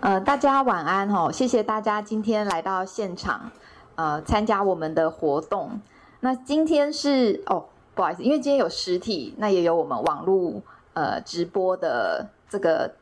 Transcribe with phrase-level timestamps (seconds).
[0.00, 3.50] 呃，大家晚安哦，谢谢大家今天来到现场，
[3.94, 5.80] 呃，参加我们的活动。
[6.20, 7.64] 那今天是哦，
[7.94, 10.62] 不好意思，因为今天有实体，那也有我们网络
[10.94, 12.94] 呃直播的这个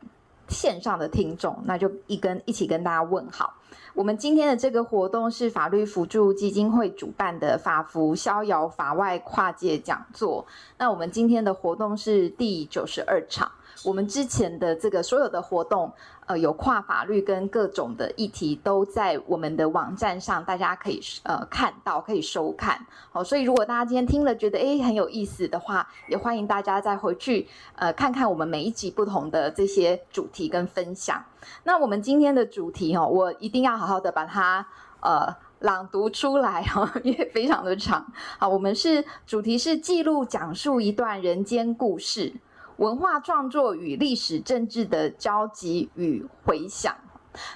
[0.47, 3.53] 线上的听众，那就一跟一起跟大家问好。
[3.93, 10.45] 我们今天的这个活动是法律辅助基金会主办的法扶逍遥法外跨界讲座。
[10.77, 13.51] 那我们今天的活动是第九十二场。
[13.85, 15.91] 我们之前的这个所有的活动，
[16.25, 22.83] 呃，有跨法律跟各种的议题都在我们的网站上，大家可以呃看到，可以收看。
[23.11, 31.23] 好，所以如果大家今天听了觉得诶很有意思的话，也欢迎大家再回去呃看看我们每一集不同的这些主题跟分享。
[31.63, 34.65] 那我们今天的主题哦，我一定要好好的把它
[35.01, 38.11] 呃朗读出来哈，因为非常的长。
[38.39, 42.33] 好，我们是主题是记录讲述一段人间故事。
[42.77, 46.93] 文化创作与历史政治的交集与回响。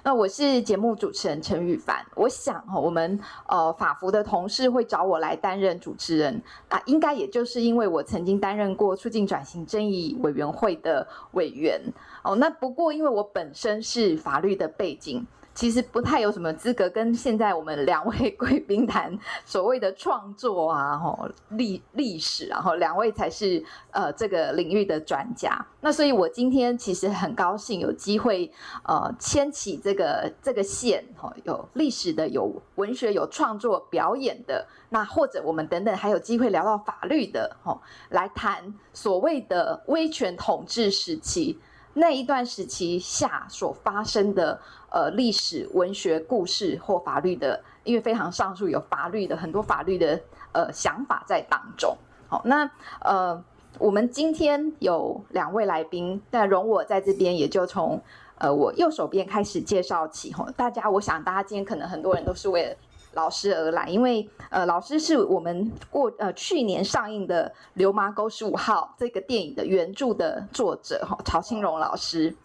[0.01, 2.05] 那我是节目主持人陈羽凡。
[2.15, 11.81] 我想哈，我们呃法服的同事会找我来担任主持人啊，应该也就是因为我曾经担任过促进转型正义委员会的委员
[12.23, 12.35] 哦。
[12.35, 15.27] 那不过因为我本身是法律的背景。
[15.53, 23.61] 其实不太有什么资格跟现在我们两位贵宾谈所谓的创作啊，吼历历史，然后两位才是
[23.91, 25.65] 呃这个领域的专家。
[25.81, 28.49] 那所以我今天其实很高兴有机会
[28.83, 41.59] 呃牵起这个这个线，吼有历史的，有文学，有创作表演的，那或者我们等等还有机会聊到法律的，吼来谈所谓的威权统治时期
[41.95, 44.61] 那一段时期下所发生的。
[44.91, 50.19] 呃，历史、文学、故事或法律的，因为非常上述有法律的很多法律的
[50.51, 51.95] 呃想法在当中。
[52.27, 52.69] 好，那
[53.01, 53.43] 呃，
[53.77, 58.01] 我们今天有两位来宾，那容我在这边也就从
[58.37, 60.33] 呃我右手边开始介绍起。
[60.33, 62.75] 吼，大家，我想大家今天可能很多人都是为了
[63.13, 72.35] 老师而来，因为呃，老师是我们过呃去年上映的《流麻沟十五号》这个电影的原著的作者，哈，曹清荣老师。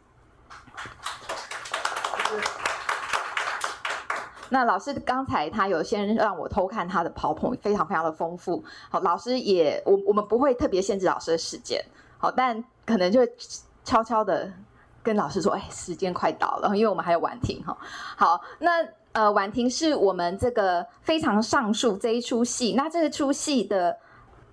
[4.50, 8.62] 那老师刚才他有先让我偷看他的 PowerPoint，非常非常的丰富。
[8.90, 11.84] 好，老师也我我们不会特别限制老师的时间，
[12.18, 13.20] 好，但可能就
[13.84, 14.52] 悄悄的
[15.02, 17.76] 跟老师说，哎，时间快到了，因为我们还有婉婷哈。
[18.16, 18.70] 好，那
[19.12, 23.98] 呃，婉婷是我们这个非常上述这一出戏，那这出戏的。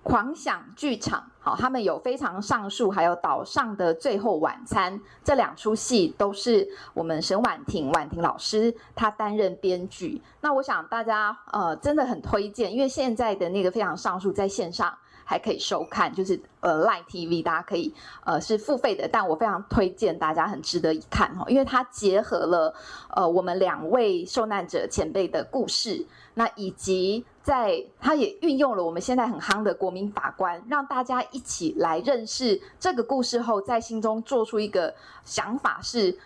[0.04, 10.22] 狂想剧场，好，他们有非常上述，还有岛上的最后晚餐这两出戏，都是我们沈婉婷婉婷老师她担任编剧。
[10.40, 17.92] 那我想大家呃真的很推荐，因为现在的那个非常上述在线上还可以收看，就是呃 Line TV，大家可以
[18.24, 22.72] 呃是付费的，但我非常推荐大家，很值得一看哈，因为它结合了
[23.10, 27.24] 呃我们两位受难者前辈的故事，那以及。
[27.42, 34.94] 在，他也运用了我们现在很夯的国民法官，让大家一起来认识这个故事后，在心中做出一个
[35.24, 36.16] 想法：是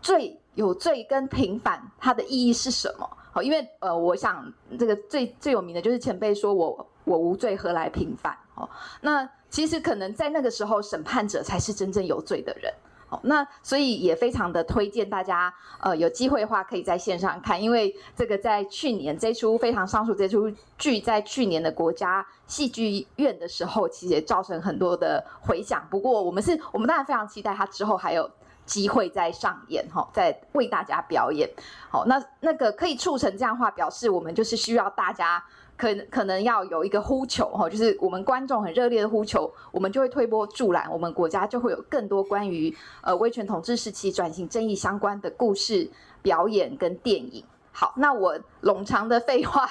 [0.00, 3.16] 罪有罪跟平反，它的意义是什么？
[3.32, 8.38] 好，因为呃，我想这个最最有名的就是前辈说我我无罪，何来平反？
[8.54, 12.72] 哦，那其实可能在那个时候，审判者才是真正有罪的人。
[13.08, 25.86] 好，那所以也非常的推荐大家，呃，有机会的话可以在线上看，因为这个在去年这出非常上述这出剧在去年的国家戏剧院的时候，其实也造成很多的回响。
[25.90, 28.30] 不过我们是我们当然非常期待它之后还有
[28.66, 31.48] 机会再上演，哈，再为大家表演。
[31.88, 35.42] 好，那那个可以促成这样的话，表示我们就是需要大家。
[35.78, 45.88] 可能可能要有一个呼求哈，就是我们观众很热烈的呼求，我们就会推波助澜，我们国家就会有更多关于呃威权统治时期转型正义相关的故事
[46.20, 47.44] 表演跟电影。
[47.70, 49.70] 好，那我冗长的废话，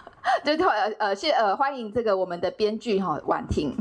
[0.44, 3.74] 就呃呃谢呃欢迎这个我们的编剧哈婉婷。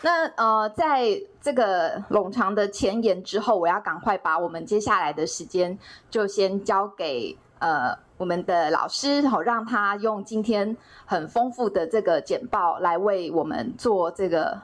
[0.00, 5.78] 那呃在这个冗长的前言之后，我要赶快把我们接下来的时间
[6.10, 7.96] 就先交给呃。
[8.18, 14.56] 我们的老师好，让他用今天很丰富的这个简报来为我们做这个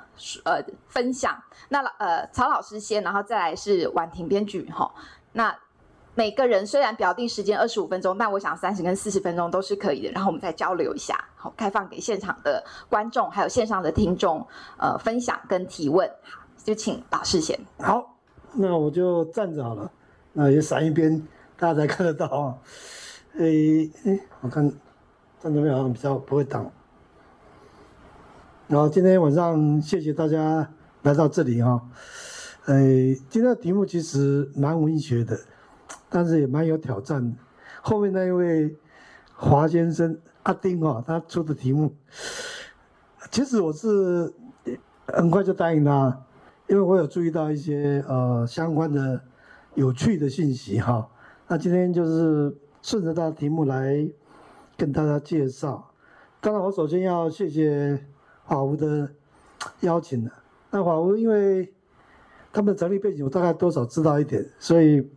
[0.44, 1.36] 呃分享。
[1.68, 4.88] 那呃曹老师先，然后再来是婉婷编剧哈。
[5.32, 5.52] 那
[6.14, 10.12] 每个人虽然表定时间二十五分钟，但我想三十跟四十分钟都是可以的。
[10.12, 14.46] 然后我们再交流一下，好，开放给现场的观众还有线上的听众
[14.78, 16.08] 呃分享跟提问。
[16.22, 17.58] 好，就请老师先。
[17.80, 18.14] 好，
[18.52, 19.90] 那我就站着好了，
[20.32, 21.20] 那也闪一边，
[21.58, 22.58] 大家才看得到啊。
[23.36, 24.66] 诶、诶、我看
[25.40, 26.70] 站这边好像比较不会挡。
[28.68, 30.70] 然后今天晚上谢谢大家
[31.02, 31.82] 来到这里哈。
[32.66, 32.76] 呃，
[33.28, 35.38] 今天的题目其实蛮文学的，
[36.08, 37.36] 但是也蛮有挑战的。
[37.82, 38.76] 后面那一位
[39.34, 41.94] 华先生阿丁哦，他出的题目，
[43.30, 44.32] 其实我是
[45.06, 46.24] 很快就答应他，
[46.68, 49.22] 因为我有注意到一些呃相关的
[49.74, 51.08] 有趣的信息哈。
[51.48, 54.06] 那今天就是顺着他的题目来
[54.76, 55.90] 跟大家介绍。
[56.40, 58.06] 当然，我首先要谢谢
[58.46, 59.10] 法无的
[59.80, 60.30] 邀请了。
[60.70, 61.72] 那法无因为
[62.52, 65.10] 他们的成立背景，我大概多少知道一点，所以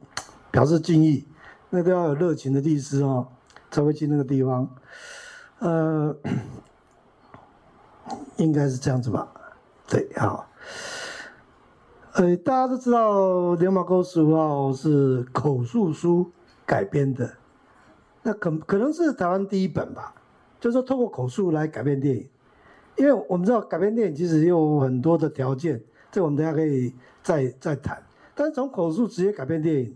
[0.50, 1.28] 表示敬意。
[1.70, 3.28] 那都要有热情的律师哦，
[3.70, 4.68] 才会去那个地方。
[5.60, 6.16] 呃，
[8.38, 9.32] 应该是这样子吧？
[9.88, 10.48] 对，好。
[12.14, 16.30] 呃，大家都知道《流麻沟十五号》是口述书
[16.66, 17.38] 改编的，
[18.22, 20.14] 那可可能是台湾第一本吧，
[20.60, 22.28] 就是说透过口述来改编电影。
[22.98, 25.82] 因为我们知道改编电影其实有很多的条件，
[26.12, 26.94] 这我们等下可以
[27.24, 28.04] 再再谈。
[28.36, 29.96] 但是从口述直接改编电影，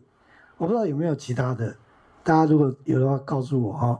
[0.58, 1.76] 我不知道有没有其他的，
[2.24, 4.00] 大家如果有的话告诉我哈。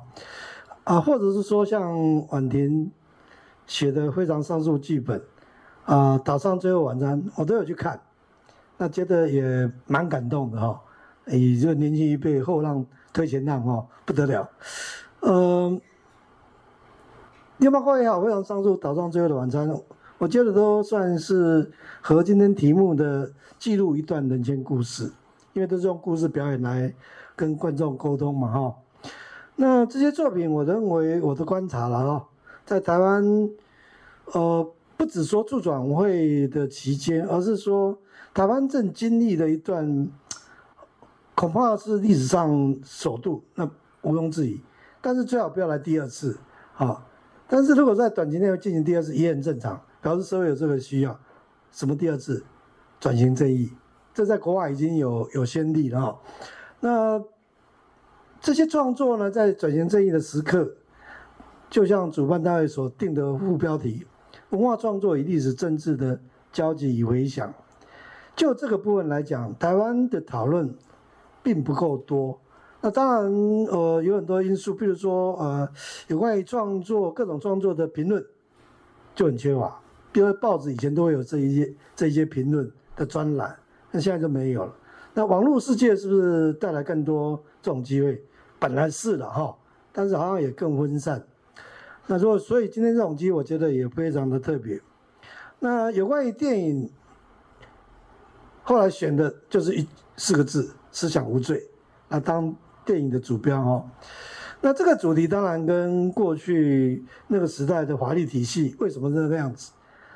[0.86, 2.90] 啊，或者是说像婉婷
[3.68, 5.22] 写的非常上述剧本，
[5.84, 8.00] 啊，岛上最后晚餐我都有去看。
[8.78, 10.82] 那觉得也蛮感动的哈，
[11.28, 14.50] 以这年轻一辈后浪推前浪哈，不得了。
[15.22, 15.80] 嗯，
[17.58, 19.70] 流麻沟也好，非常上述岛上最后的晚餐，
[20.18, 25.12] 我觉得都算是和今天题目的记录一段人间故事，
[25.54, 26.94] 因为都是用故事表演来
[27.36, 28.76] 跟观众沟通嘛哈。
[29.56, 32.28] 那这些作品，我认为我的观察了哈，
[32.66, 33.50] 在台湾，
[34.34, 37.98] 呃，不只说驻转会的期间，而是说。
[38.34, 40.10] 台湾正经历的一段，
[41.36, 43.66] 恐怕是历史上首度，那
[44.02, 44.60] 毋庸置疑。
[45.00, 46.38] 但是最好不要来第二次，
[46.76, 47.06] 啊！
[47.48, 51.18] 但是如果在短期内要进行第二次也很正常，表示社会有这个需要。
[51.72, 52.44] 什么第二次？
[53.00, 53.72] 转型正义，
[54.14, 56.20] 这在国外已经有有先例了哈。
[56.82, 57.24] 那
[58.42, 60.76] 这些创作呢，在转型正义的时刻，
[61.70, 64.06] 就像主办单位所定的副标题：
[64.56, 66.20] 文化创作与历史政治的
[66.52, 67.54] 交集与回响。
[68.36, 70.74] 就这个部分来讲，台湾的讨论
[71.44, 72.40] 并不够多。
[72.82, 73.34] 那当然，
[73.66, 75.68] 呃，有很多因素，比如说，呃，
[76.08, 78.24] 有关于创作各种创作的评论
[79.14, 79.80] 就很缺乏。
[80.12, 83.56] 比如报纸以前都会有这一些这一些评论的专栏，
[83.92, 84.74] 那现在就没有了。
[85.14, 88.24] 那网络世界是不是带来更多这种机会？
[88.60, 89.56] 本来是的哈，
[89.92, 91.22] 但是好像也更分散。
[92.08, 94.80] 那如果所以今天这种机，我觉得也非常的特别。
[95.60, 96.90] 那有关于电影。
[98.68, 99.88] 后来选的就是一
[100.18, 101.70] 四个字“思想无罪”，
[102.10, 102.52] 那当
[102.84, 103.86] 电影的主标哦。
[104.60, 109.72] 那这个主题当然跟过去那个时代的法律体系为什么是那个样子，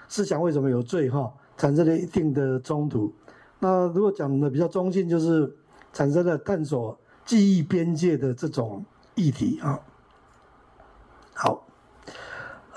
[0.08, 3.14] 思想为什么有罪哈，产生了一定的冲突。
[3.60, 5.56] 那如果讲的比较中性，就是
[5.94, 8.84] 产生了探索记忆边界的这种
[9.14, 9.80] 议题啊。
[11.36, 11.64] 好，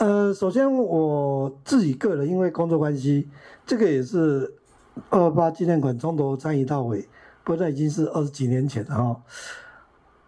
[0.02, 3.28] 呃，首先我自己个人因为工作关系，
[3.64, 4.52] 这个也是。
[5.08, 7.00] 二八纪念馆从头参与到尾，
[7.44, 9.22] 不过那已经是二十几年前了哈。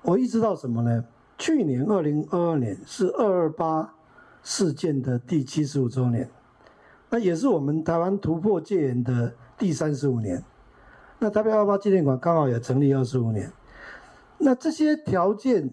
[0.00, 1.05] 我意识到什么呢？
[1.37, 3.93] 去年二零二二年是二二八
[4.43, 6.31] 事件的第七十五周年，
[7.10, 10.43] 那也是我们台湾突破戒严的第三十五年。
[11.19, 13.53] 那台北二二八纪念馆刚好也成立二十五年。
[14.39, 15.70] 那这些条件，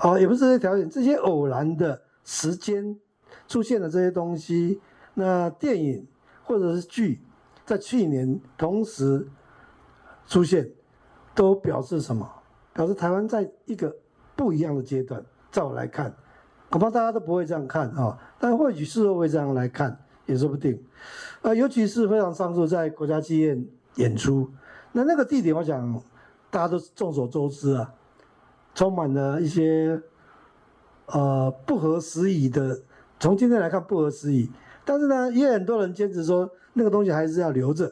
[0.00, 2.98] 啊，也不是这些条件，这些偶然的时间
[3.48, 4.80] 出现的这些东西，
[5.14, 6.06] 那电影
[6.44, 7.20] 或者是剧。
[7.64, 9.26] 在去年同时
[10.28, 10.70] 出现，
[11.34, 12.30] 都表示什么？
[12.72, 13.92] 表示台湾在一个
[14.36, 15.20] 不一样的阶段。
[15.50, 16.14] 在我来看，
[16.70, 20.80] 恐怕大家都不会这样看啊，但或许事后会这样来看，也说不定。
[21.42, 24.48] 啊，尤其是非常上述在国家剧院演出，
[24.92, 26.00] 那那个地点，我想
[26.52, 27.92] 大家都众所周知啊，
[28.76, 30.00] 充满了一些
[31.06, 32.80] 呃不合时宜的。
[33.18, 34.50] 从今天来看不合时宜，
[34.84, 36.50] 但是呢，也有很多人坚持说。
[36.78, 37.90] 那个东西还是要留着，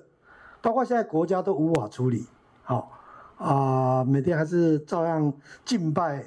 [0.61, 2.27] 包括现在国家都无法处理，
[2.65, 2.93] 好
[3.39, 5.33] 啊，每天还是照样
[5.65, 6.23] 敬拜，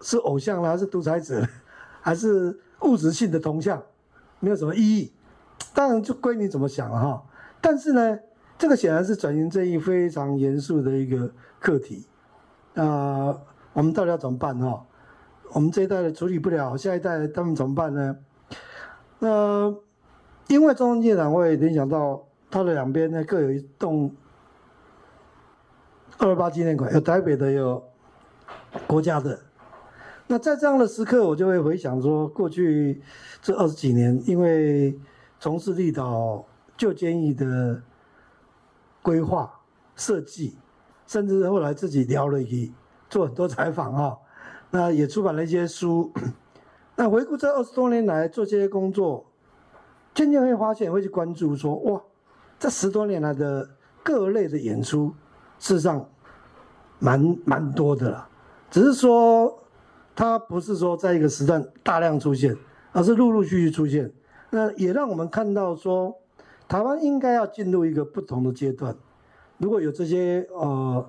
[0.00, 1.46] 是偶像呢，还是独裁者，
[2.00, 3.82] 还是物质性的铜像，
[4.40, 5.12] 没有什么意义。
[5.74, 7.22] 当然就归你怎么想了哈。
[7.60, 8.18] 但是呢，
[8.56, 12.06] 这个显然是转型正义非常严肃的一个课题。
[12.76, 13.38] 啊，
[13.74, 14.86] 我们到底要怎么办哈？
[15.52, 18.16] 我们这一代的处理不了，下一代他们怎么办呢？
[19.18, 19.74] 那。
[20.48, 24.10] 因为中央纪念堂会联想到它的两边呢，各有一栋
[26.16, 27.84] 二二八纪念馆，有台北的，有
[28.86, 29.38] 国家的。
[30.26, 33.02] 那在这样的时刻，我就会回想说，过去
[33.42, 34.98] 这二十几年，因为
[35.38, 36.42] 从事绿岛
[36.78, 37.82] 旧监狱的
[39.02, 39.52] 规划
[39.96, 40.56] 设计，
[41.06, 42.72] 甚至后来自己聊了一
[43.10, 44.16] 做很多采访啊，
[44.70, 46.12] 那也出版了一些书。
[46.96, 49.24] 那回顾这二十多年来做这些工作，
[50.14, 52.02] 渐渐会发现会去关注说，哇，
[52.58, 53.68] 这十多年来的
[54.02, 55.14] 各类的演出，
[55.58, 56.08] 事实上
[56.98, 58.28] 蛮蛮多的了。
[58.70, 59.62] 只是说，
[60.16, 62.56] 它不是说在一个时段大量出现，
[62.92, 64.12] 而是陆陆续续出现。
[64.50, 66.14] 那也让我们看到说，
[66.66, 68.96] 台湾应该要进入一个不同的阶段。
[69.58, 71.08] 如果有这些呃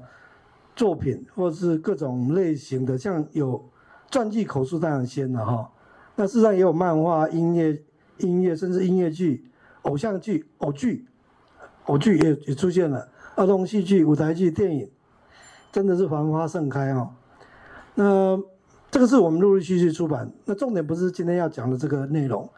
[0.79, 3.69] 作品，或是各种类型的，像有
[4.09, 5.69] 传记口述当然先了哈。
[6.15, 7.77] 那事实上也有漫画、音乐、
[8.19, 11.05] 音乐，甚至音乐剧、偶像剧、偶剧、
[11.87, 13.05] 偶剧也也出现了，
[13.35, 14.89] 儿童戏剧、舞台剧、电影，
[15.69, 17.09] 真的是繁花盛开哦。
[17.95, 18.41] 那
[18.89, 20.31] 这个是我们陆陆续续出版。
[20.45, 22.49] 那重点不是今天要讲的这个内容。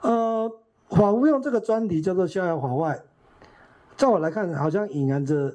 [0.00, 0.50] 呃，
[0.88, 2.98] 法无用这个专题叫做逍遥法外，
[3.94, 5.54] 在我来看，好像隐含着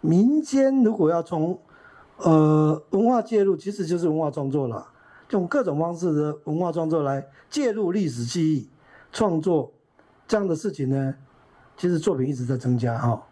[0.00, 1.58] 民间如果要从
[2.18, 4.86] 呃文化介入，其实就是文化创作了，
[5.30, 8.68] 用各种方式的文化创作来介入历史记忆
[9.12, 9.72] 创作
[10.26, 11.14] 这样的事情呢，
[11.76, 13.22] 其实作品一直在增加哈。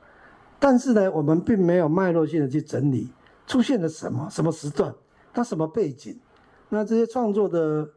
[0.59, 3.11] 但是呢，我们并没有脉络性的去整理
[3.47, 4.95] 出现了什么什么时段。
[5.33, 6.19] 它什么背景？
[6.71, 7.89] 那这些创作的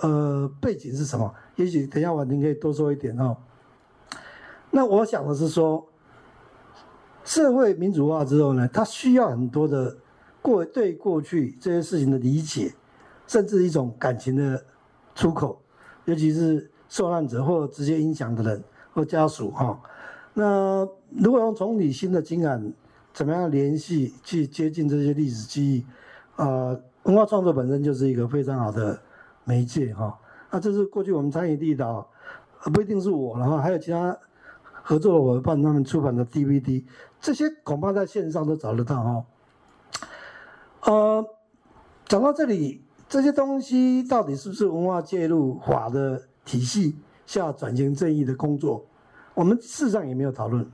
[0.00, 1.34] 呃背景是什么？
[1.56, 3.36] 也许等一下婉婷可以多说一点哦。
[4.70, 5.86] 那我想的是说，
[7.28, 9.94] 社会民主化之后呢，它需要很多的
[10.40, 12.72] 过对过去这些事情的理解，
[13.26, 14.64] 甚至一种感情的
[15.14, 15.60] 出口，
[16.06, 19.78] 尤其是受难者或直接影响的人或家属哈。
[20.32, 22.72] 那如果用从理性的情感，
[23.12, 25.86] 怎么样联系去接近这些历史记忆？
[26.36, 28.98] 呃，文化创作本身就是一个非常好的
[29.44, 30.18] 媒介哈。
[30.50, 32.08] 那这是过去我们参与立岛，
[32.72, 34.18] 不一定是我了哈，还有其他
[34.88, 36.82] 合作的伙伴他们出版的 DVD，
[37.20, 39.24] 这些恐怕在线上都找得到哈。
[40.84, 41.26] 呃，
[42.06, 48.86] 讲到这里，这些东西到底是不是文化介入法的体系下转型正义的工作？
[49.34, 50.66] 我们事实上也没有讨论。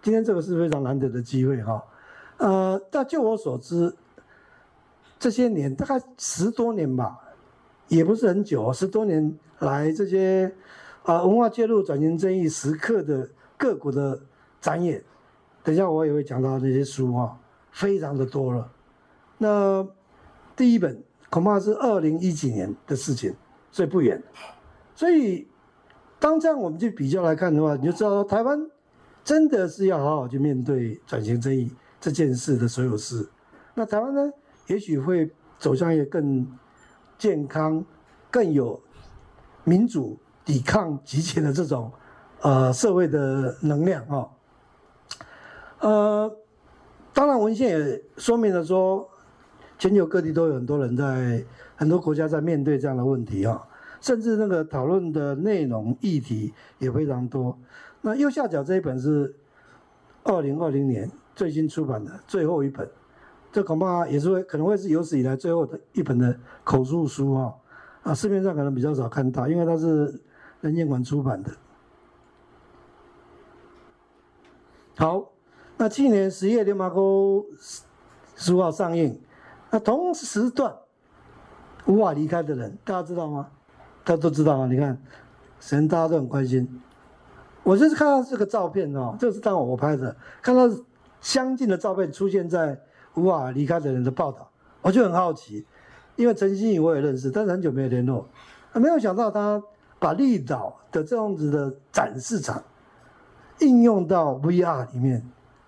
[0.00, 1.82] 今天这个是非常难得的机会哈。
[2.36, 3.92] 呃，但就我所知。
[5.18, 7.18] 这些年大概十多年吧，
[7.88, 10.54] 也不是很久，十多年来这些
[11.06, 14.20] 啊文化介入转型正义时刻的各国的
[14.60, 15.02] 展演，
[15.64, 17.38] 等下我也会讲到这些书啊，
[17.70, 18.70] 非常的多了。
[19.38, 19.86] 那
[20.54, 23.34] 第一本恐怕是二零一几年的事情，
[23.70, 24.22] 所以不远。
[24.94, 25.46] 所以
[26.18, 28.58] 当这样我们去比较来看的话，你就知道台湾
[29.24, 31.70] 真的是要好好去面对转型正义
[32.00, 33.28] 这件事的所有事。
[33.74, 34.32] 那台湾呢？
[34.68, 36.44] 也许会走向一个更
[37.16, 37.84] 健康、
[38.32, 38.82] 更有
[39.62, 41.92] 民主抵抗集权的这种
[42.40, 44.30] 呃社会的能量啊、哦。
[45.80, 46.36] 呃，
[47.12, 49.06] 当然文献也说明了说，
[49.76, 53.60] 全球各地都有很多人在很多国家在面对这样的问题啊、哦，
[54.00, 57.58] 甚至那个讨论的内容议题也非常多。
[58.00, 59.34] 那右下角这一本是
[60.22, 62.88] 二零二零年最新出版的最后一本。
[63.52, 67.54] 这恐怕也是会可能会是有史以来最后的一本的口述书哈，
[68.02, 70.20] 啊，市面上可能比较少看到，因为它是
[70.60, 71.50] 人间馆出版的。
[74.96, 75.32] 好，
[75.76, 77.44] 那去年十月《流麻沟
[78.34, 79.20] 十五号》上映，
[79.70, 80.74] 那同时段
[81.86, 83.48] 无法离开的人，大家知道吗？
[84.04, 84.66] 大家都知道吗？
[84.66, 85.00] 你看，
[85.60, 86.82] 神大家都很关心。
[87.62, 90.62] 我就是看到这个照片哦，这是当我拍的，看到
[91.20, 92.80] 相近的照片出现在。
[93.16, 94.46] 无法离开的人的报道，
[94.82, 95.66] 我就很好奇，
[96.16, 98.28] 因为陈心怡我也认识，但是很久没有联络，
[98.74, 99.62] 没有想到他
[100.06, 102.62] 把立岛的这样子的展示场
[103.58, 105.20] 应用到 VR 里面，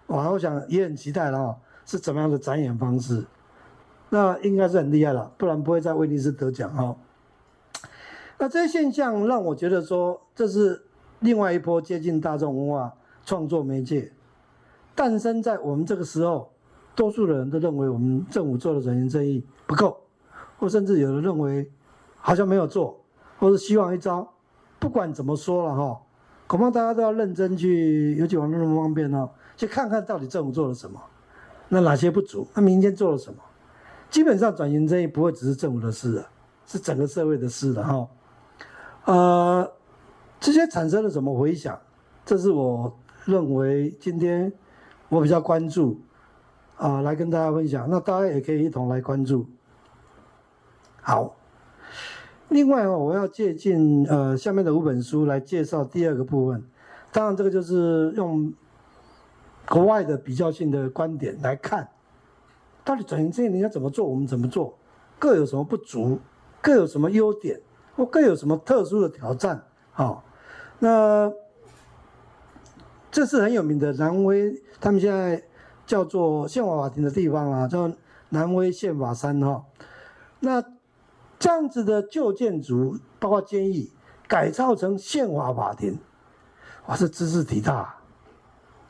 [0.06, 3.26] 哇，我想也很期待了哈，是怎么样的展演方式？
[4.10, 6.94] 那应该是很厉害了，不然不会在威尼斯得奖哈。
[8.38, 10.84] 那这些现象让我觉得说，这是
[11.18, 12.94] 另外一波接近大众文化
[13.26, 14.12] 创作媒介
[14.94, 16.48] 诞生在我们这个时候。
[16.94, 20.00] 多数的人都认为我们政府做的转型正义不够，
[20.58, 21.68] 或甚至有人认为
[22.16, 22.97] 好像没有做，
[23.38, 24.32] 或是希望一招。
[24.78, 26.00] 不管怎么说了哈，
[26.46, 31.00] 恐怕大家都要认真去，尤其网络那么方便哦，去看看到底政府做了什么，
[31.68, 33.38] 那哪些不足，那民间做了什么？
[34.10, 36.28] 基本上转型正义不会只是政府的事了，
[36.66, 38.08] 是整个社会的事了哈。
[39.04, 39.72] 呃，
[40.38, 41.78] 这些产生了什么回响？
[42.24, 44.52] 这是我认为今天
[45.08, 46.00] 我比较关注。
[46.76, 49.44] 啊，来跟大家分享，那大家也可以一同来关注。
[51.02, 51.34] 好，
[52.48, 56.64] 另外哦，我要借鉴呃下面的五本书来介绍第二个部分。
[57.12, 58.52] 当然，这个就是用
[59.66, 61.88] 国外的比较性的观点来看，
[62.84, 64.78] 到底转型正义人家怎么做，我们怎么做，
[65.18, 66.18] 各有什么不足，
[66.60, 67.60] 各有什么优点，
[67.96, 69.62] 或各有什么特殊的挑战？
[69.92, 70.24] 好，
[70.78, 71.32] 那
[73.10, 75.42] 这是很有名的南威，他们现在
[75.86, 77.90] 叫做宪法法庭的地方啊，叫
[78.30, 79.64] 南威宪法山哈。
[80.40, 80.62] 那
[81.38, 83.90] 这样子的旧建筑，包括监狱，
[84.26, 85.98] 改造成宪法法庭，
[86.86, 87.94] 哇，这知识体大。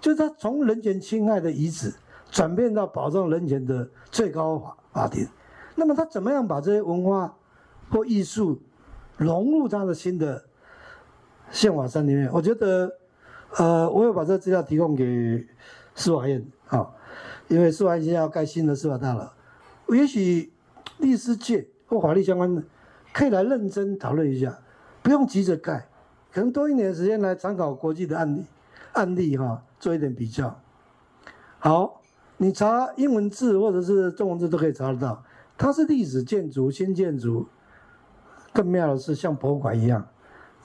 [0.00, 1.93] 就是他从人权侵害的遗址
[2.31, 5.26] 转变到保障人权的最高法法庭，
[5.75, 7.37] 那么他怎么样把这些文化
[7.90, 8.62] 或艺术
[9.17, 10.45] 融入他的新的
[11.50, 12.31] 宪法山里面？
[12.33, 12.93] 我觉得，
[13.57, 15.47] 呃，我有把这个资料提供给
[15.95, 16.88] 司法院啊，
[17.49, 19.28] 因为司法院现在要盖新的司法大楼，
[19.95, 20.52] 也许
[20.99, 22.62] 律师界或法律相关的
[23.12, 24.57] 可以来认真讨论一下，
[25.02, 25.88] 不用急着盖，
[26.30, 28.45] 可能多一点时间来参考国际的案例
[28.92, 29.62] 案例哈。
[29.80, 30.61] 做一点比较，
[31.61, 32.00] 好，
[32.37, 35.23] 你查英文字或者是中文字都可以查得到。
[35.57, 37.47] 它是历史建筑、新建筑，
[38.52, 40.04] 更妙的是像博物馆一样，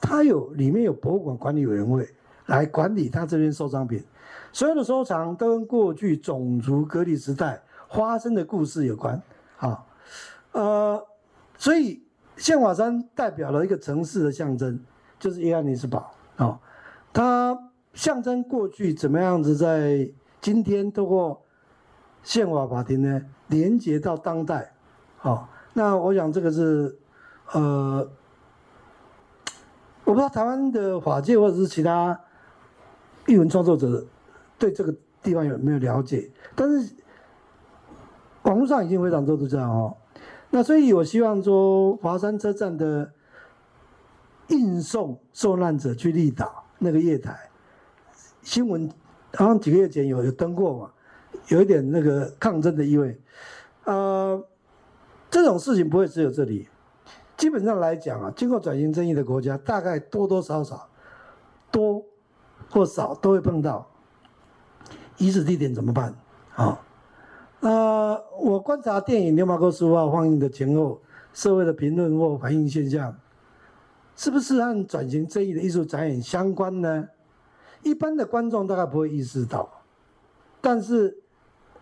[0.00, 2.08] 它有里面有博物馆管理委员会
[2.46, 4.02] 来管理它这边收藏品，
[4.52, 9.22] 所有的收藏都跟过去种族隔离时代发生的故事有关。
[9.56, 9.86] 好，
[10.50, 11.00] 呃，
[11.56, 12.02] 所以
[12.36, 14.78] 宪法山代表了一个城市的象征，
[15.18, 16.58] 就是伊安尼斯堡啊，
[17.12, 17.70] 它。
[17.94, 21.40] 象征过去怎么样子，在今天透过
[22.24, 24.74] 宪法法庭呢，连接到当代，
[25.16, 26.98] 好，那我想这个是，
[27.52, 28.10] 呃，
[30.02, 32.20] 我不知道台湾的法界或者是其他
[33.28, 34.04] 译文创作者
[34.58, 34.92] 对这个
[35.22, 36.96] 地方有没有了解，但是
[38.42, 39.96] 网络上已经非常多都这样哦。
[40.54, 43.12] 那所以我希望说，华山车站的
[44.46, 47.36] 运送受难者去绿岛那个月台。
[48.40, 48.88] 新闻
[49.32, 50.90] 好像几个月前有有登过嘛，
[51.48, 53.20] 有一点那个抗争的意味。
[53.82, 54.40] 呃，
[55.28, 56.68] 这种事情不会只有这里，
[57.36, 60.88] 基本上来讲啊，经过转型正义的国家，大概多多少少
[61.72, 62.00] 多
[62.70, 63.90] 或少都会碰到。
[65.16, 66.14] 遗址地点怎么办？
[66.54, 66.80] 啊，
[67.64, 71.00] 呃，我观察电影《牛马沟十五号》放映的前后，
[71.32, 73.16] 社会的评论或反映现象，
[74.14, 77.08] 是不是和转型正义的艺术展演相关呢？
[77.82, 79.66] 一般的观众大概不会意识到，
[80.60, 81.16] 但是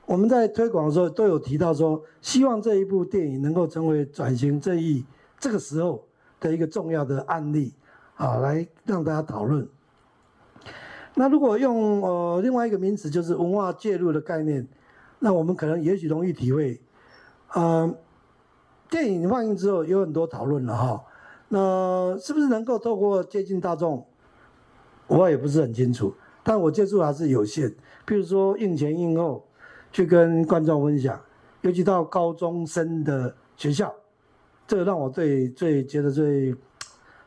[0.07, 5.05] 我们在推广的时候都有提到说，希望这一部电影能够成为转型正义
[5.41, 6.05] 这个时候
[6.39, 7.75] 的一个重要的案例，
[8.15, 9.69] 啊，来让大家讨论。
[11.17, 14.65] 那如果用呃另外一个名词，就是文化介入的概念，
[15.25, 16.81] 那我们可能也许容易体会。
[17.55, 17.95] 呃，
[18.91, 21.05] 电影放映之后有很多讨论了哈，
[21.49, 24.05] 那是不是能够透过接近大众？
[25.07, 27.71] 我也不是很清楚，但我接触还是有限。
[28.07, 29.47] 譬如说映前映后，
[29.93, 31.21] 去跟观众分享，
[31.61, 33.95] 尤其到高中生的学校，
[34.67, 36.53] 这个让我最最觉得最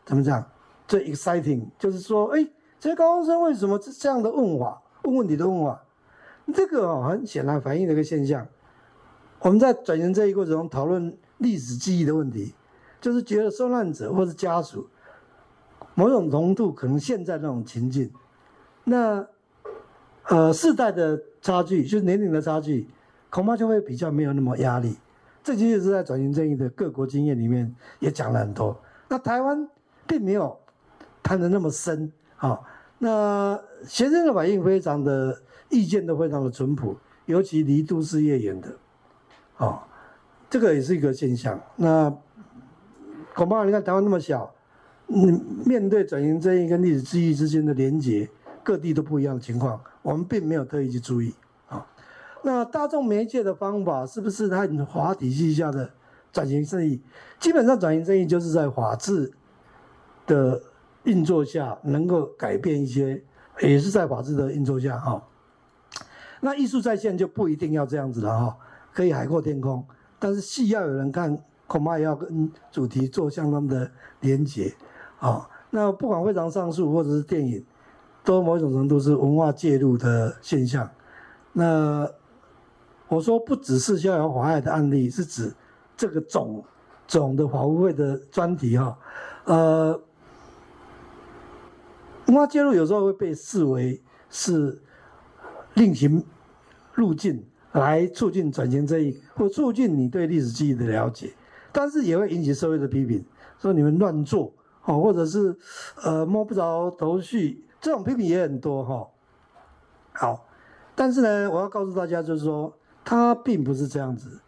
[0.03, 0.43] 怎么讲，
[0.87, 2.45] 最 exciting，就是说，哎，
[2.79, 5.84] 这些高中生为什么这这样的问法，问问题的问法，
[6.53, 8.45] 这个哦很显然反映了一个现象。
[9.39, 12.53] 我们在转型这一过程中讨论历史记忆的问题，
[12.99, 14.87] 就是觉得受难者或是家属。
[15.93, 18.11] 某种程度可能现在那种情境，
[18.83, 19.25] 那
[20.27, 22.89] 呃世代的差距，就是年龄的差距，
[23.29, 24.97] 恐怕就会比较没有那么压力。
[25.43, 28.77] 这其实是在转型正义的各国经验里面也讲了很多。
[29.07, 29.69] 那台湾
[30.07, 30.57] 并没有
[31.21, 32.59] 谈的那么深啊。
[32.97, 38.75] 那学生的反应非常的意见都非常的淳朴，尤其离都市越远的，
[39.57, 39.87] 啊，
[40.49, 41.59] 这个也是一个现象。
[41.75, 42.13] 那
[43.33, 44.51] 恐怕你看台湾那么小。
[45.07, 45.31] 你，
[45.63, 48.27] 面对转型正义跟历史记忆之间的连结，
[48.63, 51.31] 各地都不一样的情况，我们并没有特意去注意
[51.67, 51.85] 啊。
[52.41, 55.87] 那大众媒介的方法是不是它法体系下的
[56.31, 56.99] 转型正义？
[57.39, 59.31] 基本上转型正义就是在法治
[60.25, 60.59] 的
[61.03, 63.23] 运作下能够改变一些，
[63.61, 65.23] 也是在法治的运作下哈。
[66.45, 68.57] 那艺术再现就不一定要这样子了哈，
[68.93, 69.83] 可以海阔天空，
[70.19, 74.71] 但是戏要有人看，恐怕也要跟主题做相当的连结。
[75.17, 77.65] 好，那不管非常上述或者是电影，
[78.23, 80.87] 都某种程度是文化介入的现象。
[81.51, 82.07] 那
[83.07, 85.51] 我说不只是逍遥法外的案例，是指
[85.97, 86.63] 这个总
[87.07, 88.95] 总的法务会的专题哈。
[89.45, 89.99] 呃，
[92.27, 94.79] 文化介入有时候会被视为是
[95.73, 96.23] 另行
[96.95, 101.33] 路径来促进转型正义，或促进你对历史记忆的了解，
[101.71, 103.23] 但是也会引起社会的批评，
[103.59, 104.51] 说你们乱做。
[104.87, 105.57] 哦，或者是，
[106.03, 109.07] 呃，摸不着头绪，这种批评也很多哈。
[110.13, 110.47] 好，
[110.93, 112.71] 但是呢，我要告诉大家，就是说，
[113.03, 114.39] 它并不是这样子。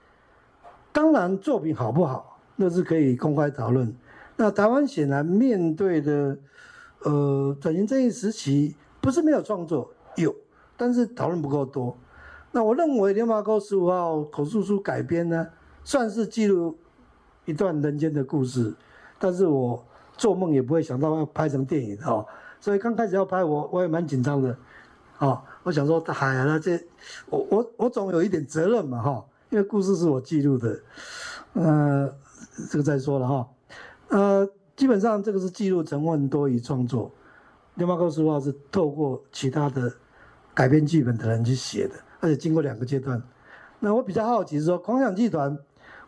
[0.92, 3.92] 当然，作品好不好，那是可以公开讨论。
[4.36, 6.38] 那台湾显然面对的，
[7.02, 10.36] 呃，转型正义时期，不是没有创作，有，
[10.78, 11.98] 但是讨论不够多。
[12.58, 15.48] 那我认为《流麻沟十五号》口述书改编呢，
[15.84, 16.76] 算是记录
[17.46, 18.74] 一段人间的故事，
[19.20, 19.86] 但是我
[20.18, 22.26] 做梦也不会想到要拍成电影哦。
[22.60, 24.58] 所以刚开始要拍我，我也蛮紧张的，
[25.20, 26.84] 哦，我想说，哎呀，这
[27.30, 30.80] 我我我总有一点责任嘛，哈，因为故事是我记录的，
[31.54, 32.12] 呃，
[32.72, 33.48] 这个再说了哈，
[34.08, 37.06] 呃，基本上这个是记录成分多于创作，
[37.76, 39.94] 《流麻沟十五号》是透过其他的
[40.56, 43.22] 改编剧本的人去写的，而且经过两个阶段。
[43.80, 45.58] 那我比较好奇是说，狂想剧团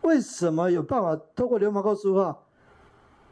[0.02, 2.32] 为什么有办法透过《流麻沟十五号》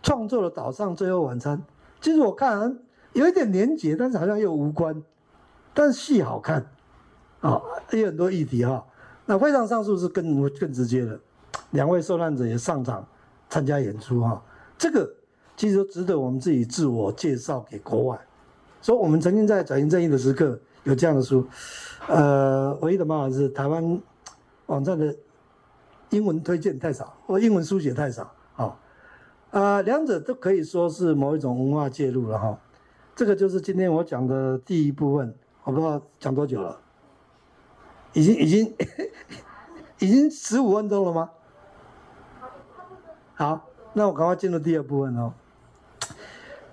[0.01, 1.57] 创作了《岛上最后晚餐》？
[2.01, 2.79] 其实我看。
[3.13, 5.01] 有一点连结，但是好像又无关，
[5.73, 6.63] 但是戏好看，
[7.39, 7.59] 啊、
[7.91, 8.85] 也有很多议题哈、
[9.25, 11.19] 那非常上述是更更直接的，
[11.71, 13.03] 两位受难者也上场
[13.49, 14.39] 参加演出哈、
[14.77, 15.09] 这个
[15.55, 18.19] 其实值得我们自己自我介绍给国外，
[18.83, 21.45] 说我们曾经在转型正义的时刻有这样的书，
[22.07, 24.01] 呃，唯一的办法是台湾
[24.67, 25.13] 网站的
[26.11, 28.23] 英文推荐太少，或英文书写太少，
[28.55, 28.75] 啊、哦，
[29.51, 32.47] 呃，两者都可以说是某一种文化介入了哈。
[32.47, 32.57] 哦
[33.17, 36.79] 这个就是今天我讲的第一部分，我不知道讲多久了，
[38.13, 38.75] 已经已经
[39.97, 41.31] 已经十五分钟了吗？
[43.33, 45.33] 好，那我赶快进入第二部分哦。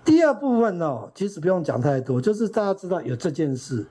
[0.05, 3.87] 第二部分哦，其实不用讲太多，就是大家知道有这件事。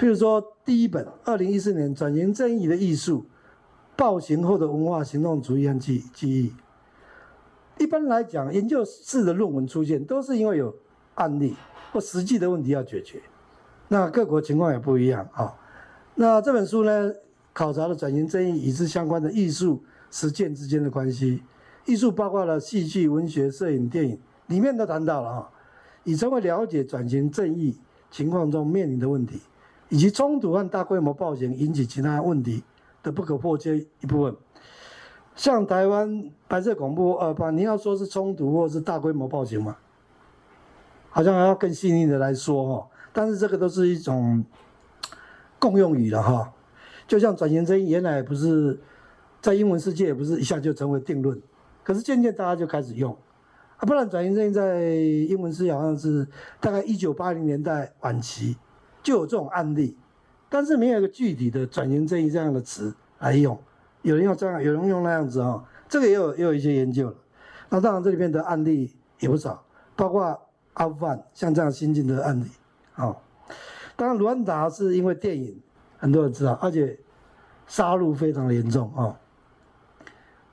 [0.00, 3.26] 譬如说，第一本二零一四年转型正义的艺术，
[3.94, 6.54] 暴行后的文化行动主义和记记忆。
[7.76, 10.74] 一般来讲，研究室的论文出现都是因为有
[11.16, 11.54] 案例。
[11.92, 13.20] 或实际的问题要解决，
[13.88, 15.52] 那各国情况也不一样啊。
[16.14, 17.12] 那这本书呢，
[17.52, 21.42] 考察了转型正义与之相关的艺术实践之间的关系。
[21.84, 25.50] 艺术包括了戏剧、文学、摄影、电影，里面都谈到了啊，
[26.04, 27.76] 以成为了解转型正义
[28.08, 29.40] 情况中面临的问题，
[29.90, 32.64] 以及冲突和大规模暴行引起其他问题
[33.02, 34.34] 的不可或缺一部分。
[35.36, 39.76] 像台湾白色恐怖二八，你要说是冲突或是大规模暴行吗？
[41.10, 44.44] 好像还要更细腻的来说哈，但是这个都是一种
[45.58, 46.52] 共用语了哈。
[47.08, 48.78] 就像转型正义原来不是
[49.40, 51.40] 在英文世界也不是一下就成为定论，
[51.82, 53.12] 可是渐渐大家就开始用
[53.78, 56.24] 啊，不然转型正义在英文世界好像是
[56.60, 58.56] 大概一九八零年代晚期
[59.02, 59.96] 就有这种案例，
[60.48, 63.58] 但是没有一个具体的转型正义这样的词来用，
[64.02, 67.16] 有人用这样，有人用那样子啊，这个也有也有一些研究了。
[67.68, 69.64] 那当然这里面的案例也不少，
[69.96, 70.40] 包括。
[70.74, 72.46] 阿富汗像这样新进的案例，
[72.94, 73.14] 哦，
[73.96, 75.60] 当然卢安达是因为电影
[75.98, 76.98] 很多人知道，而且
[77.66, 79.18] 杀戮非常严重啊。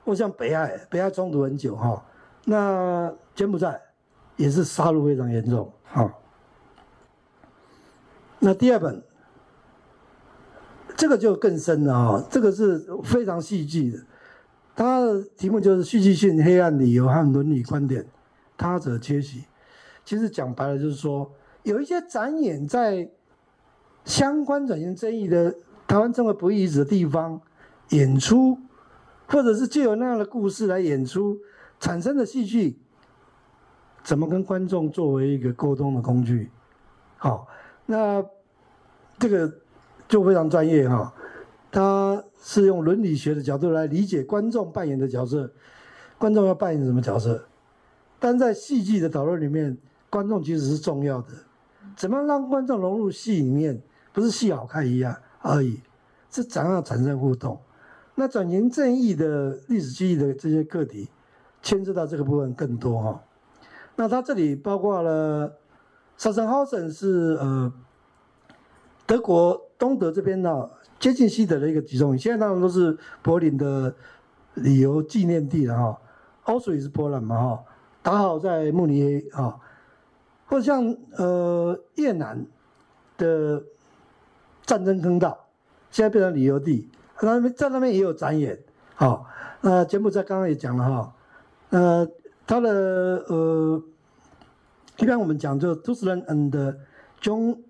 [0.04, 2.04] 或像北爱，北爱冲突很久哈，
[2.44, 3.80] 那柬埔寨
[4.36, 6.12] 也是杀戮非常严重啊。
[8.40, 9.02] 那第二本，
[10.96, 13.98] 这个就更深了啊，这个是非常戏剧的，
[14.76, 18.06] 它的题目就是戏剧性黑暗理由和伦理观点，
[18.56, 19.44] 他者缺席。
[20.04, 21.30] 其实讲白了就是说，
[21.64, 23.10] 有一些展演在
[24.04, 25.54] 相关转型正义的
[25.86, 27.40] 台湾称为不义址的地方
[27.90, 28.58] 演出，
[29.26, 31.36] 或者是借由那样的故事来演出
[31.78, 32.78] 产生的戏剧，
[34.02, 36.50] 怎么跟观众作为一个沟通的工具？
[37.18, 37.46] 好，
[37.90, 38.24] 那
[39.18, 39.52] 这个
[40.06, 41.12] 就非常专业哈，
[41.72, 45.50] 他是用伦理学的角度来理解观众扮演的角色，
[46.18, 47.42] 观众要扮演什么角色？
[48.18, 49.76] 但在戏剧的讨论里面。
[50.10, 51.28] 观众其实是重要的，
[51.94, 53.78] 怎么让观众融入戏里面？
[54.10, 55.82] 不是戏好看一样而已，
[56.30, 57.60] 是怎样产生互动？
[58.14, 61.10] 那转型正义的历史记忆的这些课题，
[61.62, 63.22] 牵涉到这个部分更多哈。
[63.96, 65.52] 那它这里包括了
[66.18, 67.72] 萨森豪森是呃
[69.06, 73.94] 德国东德这边呢接近西德的一个集中营，现在当然都是柏林的
[74.54, 75.98] 旅游纪念地了哈。
[76.42, 77.64] 奥斯维是波兰嘛哈，
[78.02, 79.56] 打好在慕尼黑啊。
[80.46, 82.44] 或者像呃越南
[83.18, 83.62] 的
[84.64, 85.38] 战争坑道，
[85.90, 86.88] 现在变成旅游地，
[87.20, 88.58] 那在那边也有展演，
[88.94, 89.26] 好、
[89.60, 91.14] 那柬埔寨刚刚也讲了哈，
[91.68, 92.08] 呃，
[92.46, 92.70] 他的
[93.28, 93.82] 呃，
[94.98, 96.76] 一般我们讲就都市人嗯的
[97.20, 97.62] 中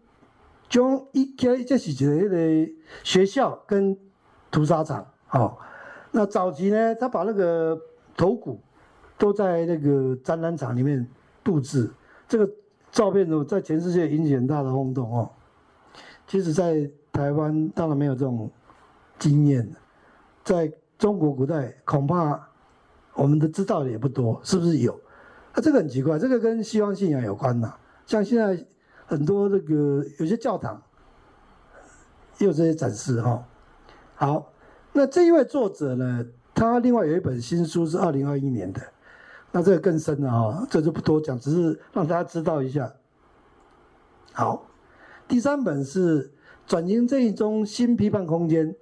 [0.69, 3.97] 中一开这是一个学校跟
[4.51, 5.57] 屠杀场，哦，
[6.11, 7.81] 那早期呢，他把那个
[8.17, 8.61] 头骨
[9.17, 11.07] 都在那个展览场里面
[11.43, 11.91] 布置，
[12.29, 12.51] 这个。
[12.91, 15.31] 照片呢，在全世界引起很大的轰动哦。
[16.27, 18.51] 其实，在台湾当然没有这种
[19.19, 19.71] 经验，
[20.43, 22.49] 在中国古代恐怕
[23.13, 24.99] 我们的知道的也不多，是不是有？
[25.61, 27.75] 这个很奇怪，这个跟西方信仰有关呐。
[28.07, 28.67] 像现在
[29.07, 30.83] 很多这个有些教堂
[32.39, 33.47] 也有这些展示哈。
[34.15, 34.53] 好，
[34.93, 38.81] 那这一位作者呢，他另外有一本新书是二零二一年的，
[39.53, 42.93] 那这个更深了哈，这就不多讲，只是让大家知道一下。
[44.33, 44.67] 好，
[45.27, 46.31] 第三本是
[46.67, 48.75] 转型正义中新批判空间，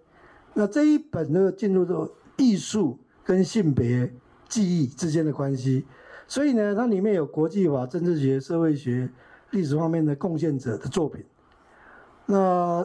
[0.54, 4.12] 那这一本呢进入到艺术跟性别
[4.48, 5.86] 记忆之间的关系。
[6.28, 9.08] 所以呢，它里面有国际法、政治学、社会学、
[9.50, 11.24] 历史方面的贡献者的作品。
[12.26, 12.84] 那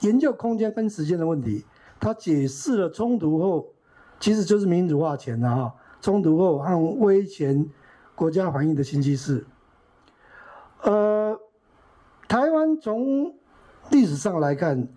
[0.00, 1.64] 研究空间跟时间的问题，
[2.00, 3.68] 它解释了冲突后，
[4.18, 7.64] 其实就是民主化前的哈，冲突后和威权
[8.16, 9.46] 国家反应的新趋势。
[10.82, 11.38] 呃，
[12.26, 13.32] 台湾从
[13.90, 14.88] 历史上来看，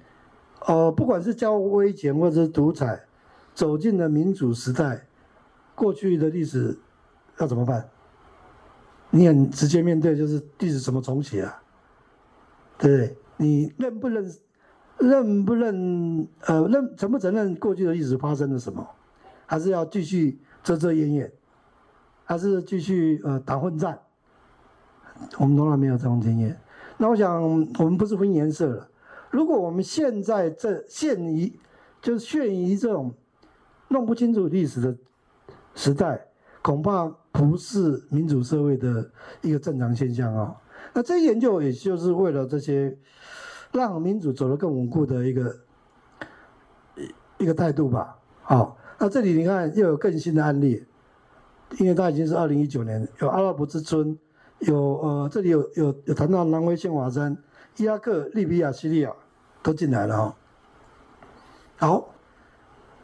[0.65, 3.05] 呃，不管是叫威权或者是独裁，
[3.53, 5.05] 走进了民主时代，
[5.75, 6.79] 过去的历史。
[7.39, 7.89] 要怎么办？
[9.11, 11.63] 你很直接面对，就是历史怎么重写啊？
[12.77, 13.17] 对不对？
[13.37, 14.31] 你认不认？
[14.99, 16.27] 认不认？
[16.41, 18.87] 呃，认承不承认过去的历史发生了什么？
[19.47, 21.31] 还是要继续遮遮掩掩？
[22.23, 23.97] 还是继续呃打混战？
[25.39, 26.55] 我们从来没有这种经验。
[26.97, 27.41] 那我想，
[27.79, 28.87] 我们不是分颜色了。
[29.31, 31.51] 如果我们现在这陷于
[31.99, 33.11] 就是陷于这种
[33.87, 34.95] 弄不清楚历史的
[35.73, 36.27] 时代，
[36.61, 37.11] 恐怕。
[37.31, 39.09] 不是民主社会的
[39.41, 40.55] 一个正常现象啊！
[40.93, 42.97] 那这研究也就是为了这些，
[43.71, 45.55] 让民主走得更稳固的一个
[47.37, 48.17] 一个态度吧。
[48.41, 50.83] 好，那这里你看又有更新的案例，
[51.77, 54.17] 因为它已经是二零一九年，有阿拉伯之春，
[54.59, 57.37] 有呃这里有有有谈到南非宪法三、
[57.77, 59.13] 伊拉克、利比亚、叙利亚
[59.61, 60.35] 都进来了啊。
[61.77, 62.09] 好，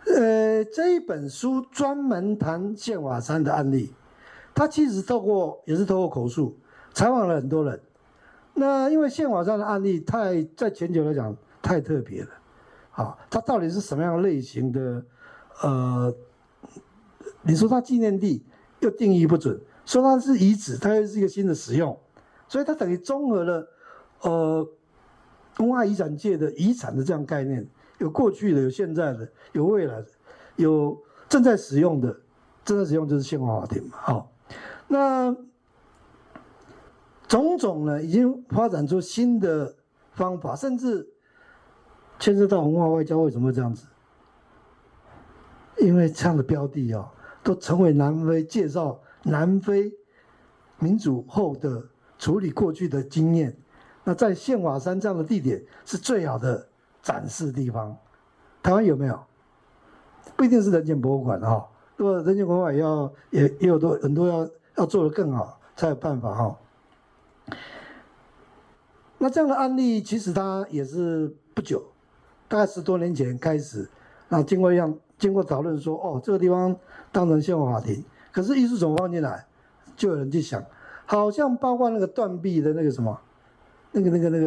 [0.07, 3.93] 呃这一本书专门谈宪法三的案例。
[4.55, 6.57] 他其实透过也是透过口述
[6.93, 7.77] 采访了很多人，
[8.53, 12.29] 那因为宪法上的案例太在全球来讲太特别了，
[12.91, 15.05] 啊，它到底是什么样类型的？
[15.61, 16.15] 呃，
[17.41, 18.45] 你说它纪念地
[18.79, 21.99] 又定义不准，说它是遗址，它又是一个新的使用，
[22.47, 23.67] 所以它等于综合了
[24.21, 24.67] 呃
[25.57, 30.07] 文化遗产界的遗产的这样概念，有过去的，有现在的，有未来的，
[30.55, 32.17] 有正在使用的，
[32.63, 34.31] 正在使用就是宪法法庭嘛，好。
[34.87, 35.35] 那
[37.27, 39.75] 种种呢，已经发展出新的
[40.11, 41.07] 方法，甚至
[42.19, 43.17] 牵涉到文化外交。
[43.17, 43.87] 为什么会这样子？
[45.79, 47.11] 因为这样的标的啊，
[47.43, 49.91] 都成为南非介绍南非
[50.79, 51.83] 民主后的
[52.19, 53.57] 处理过去的经验。
[54.03, 56.69] 那在宪法三这样的地点是最好的
[57.01, 57.97] 展示地方。
[58.61, 59.19] 台湾有没有？
[60.37, 61.67] 不一定是人间博物馆哈，
[61.97, 64.47] 如果人间博物馆要也也有多很多要。
[64.75, 66.57] 要做得更好才有办法哈。
[69.17, 71.81] 那这样的案例其实它也是不久，
[72.47, 73.89] 大概十多年前开始，
[74.27, 76.75] 那经过一样经过讨论说，哦，这个地方
[77.11, 79.45] 当成宪法法庭，可是艺术怎么放进来？
[79.95, 80.61] 就有人去想，
[81.05, 83.17] 好像包括那个断臂的那个什么，
[83.93, 84.39] 那个那个那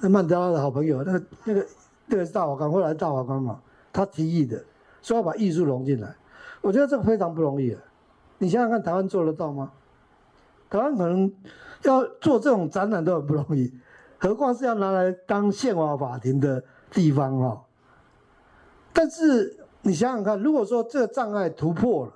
[0.00, 1.66] 个曼德拉的好朋友，那个那个
[2.06, 3.60] 那个是大法官，后来大法官嘛，
[3.92, 4.64] 他提议的，
[5.02, 6.14] 说要把艺术融进来，
[6.60, 7.82] 我觉得这个非常不容易啊。
[8.38, 9.72] 你想想看，台湾做得到吗？
[10.68, 11.32] 台湾可能
[11.84, 13.72] 要做这种展览都很不容易，
[14.18, 17.62] 何况是要拿来当宪法法庭的地方哈。
[18.92, 22.12] 但是你想想看，如果说这个障碍突破了，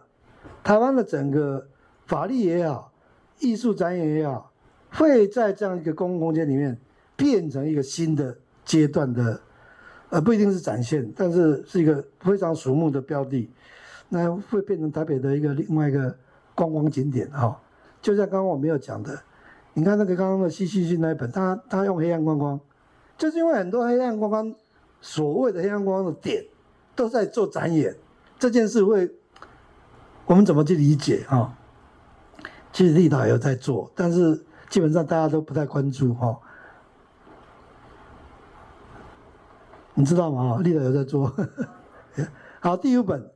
[0.65, 1.65] 台湾的整个
[2.07, 2.93] 法律也好，
[3.39, 4.51] 艺术展演也好，
[4.91, 6.77] 会在这样一个公共空间里面
[7.17, 9.41] 变成一个新的阶段的，
[10.09, 13.49] 呃，不一定是展现，但是是一个非常瞩目的标的。
[14.13, 16.15] 那会变成台北的一个另外一个
[16.55, 17.59] 观光景点哈，
[18.03, 19.19] 就像刚刚我没有讲的，
[19.73, 22.61] 你看那个刚刚的西西西那一本，他他用黑暗观光，
[23.17, 24.55] 就是因为很多黑暗观光，
[25.01, 26.45] 所谓的黑暗观光的点
[26.97, 27.97] 都在做展演，
[28.37, 29.11] 这件事会
[30.27, 31.57] 我们怎么去理解啊？
[32.73, 36.37] 其实立岛也有在做，但是基本上大家都不太关注哈。
[39.95, 40.59] 你知道吗？
[40.63, 41.33] 立岛有在做。
[42.61, 43.31] 好，第五本。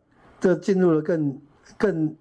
[0.44, 1.40] 这进入了更、
[1.78, 2.14] 更、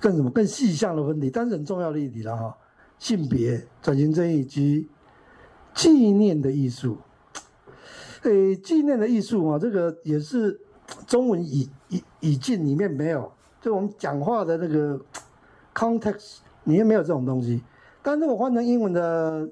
[0.00, 2.56] 更什么、更细项的问题，但是很重要的议题了哈。
[2.98, 4.88] 性别、转型正义及
[5.74, 6.96] 纪念的艺术。
[8.22, 10.58] 诶，纪念的艺术啊，这个也是
[11.06, 13.30] 中文语语语境里面没有，
[13.60, 14.98] 就我们讲话的那个
[15.74, 17.62] context 里面没有这种东西。
[18.00, 19.46] 但是我换成英文的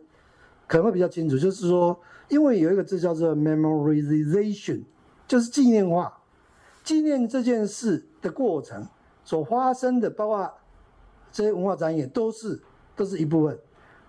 [0.66, 2.00] 可能会比较清楚，就是说，
[2.30, 4.84] 因为有一个字叫做 memorization，
[5.26, 6.17] 就是纪念化，
[6.88, 8.88] 纪念这件事的过程
[9.22, 10.50] 所发生的，包括
[11.30, 12.58] 这些文化展演，都是
[12.96, 13.58] 都是一部分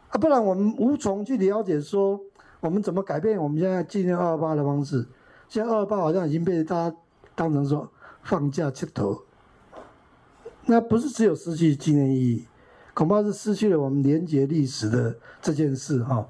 [0.07, 2.17] 啊，不然我们无从去了解说
[2.61, 5.05] 我们怎么改变我们现在纪念二二八的方式。
[5.49, 6.95] 现在二二八好像已经被大家
[7.35, 7.91] 当成说
[8.23, 9.23] 放假吃头，
[10.65, 12.47] 那不是只有失去纪念意义，
[12.93, 16.29] 恐怕是失去了我们连接历史的这件事哈。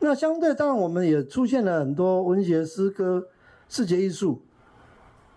[0.00, 3.28] 那相对当然我们也出现了很多文学、诗歌、
[3.68, 4.42] 视觉艺术，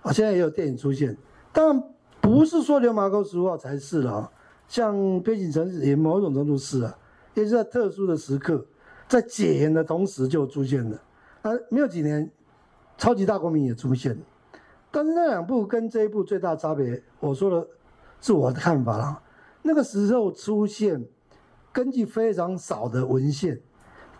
[0.06, 1.18] 啊，现在也有电影出现，
[1.52, 1.84] 当然
[2.22, 4.32] 不是说流麻沟十五号才是了啊，
[4.68, 6.98] 像《边境城市》也某种程度是啊，
[7.34, 8.66] 也是在特殊的时刻，
[9.10, 11.02] 在解严的同时就出现了，
[11.42, 12.32] 啊，没有几年。
[12.98, 14.22] 超级大国民也出现了，
[14.90, 17.68] 但是那两部跟这一部最大差别，我说的
[18.22, 19.22] 是我的看法啦。
[19.64, 21.06] 那个时候出现，
[21.74, 23.60] 根据非常少的文献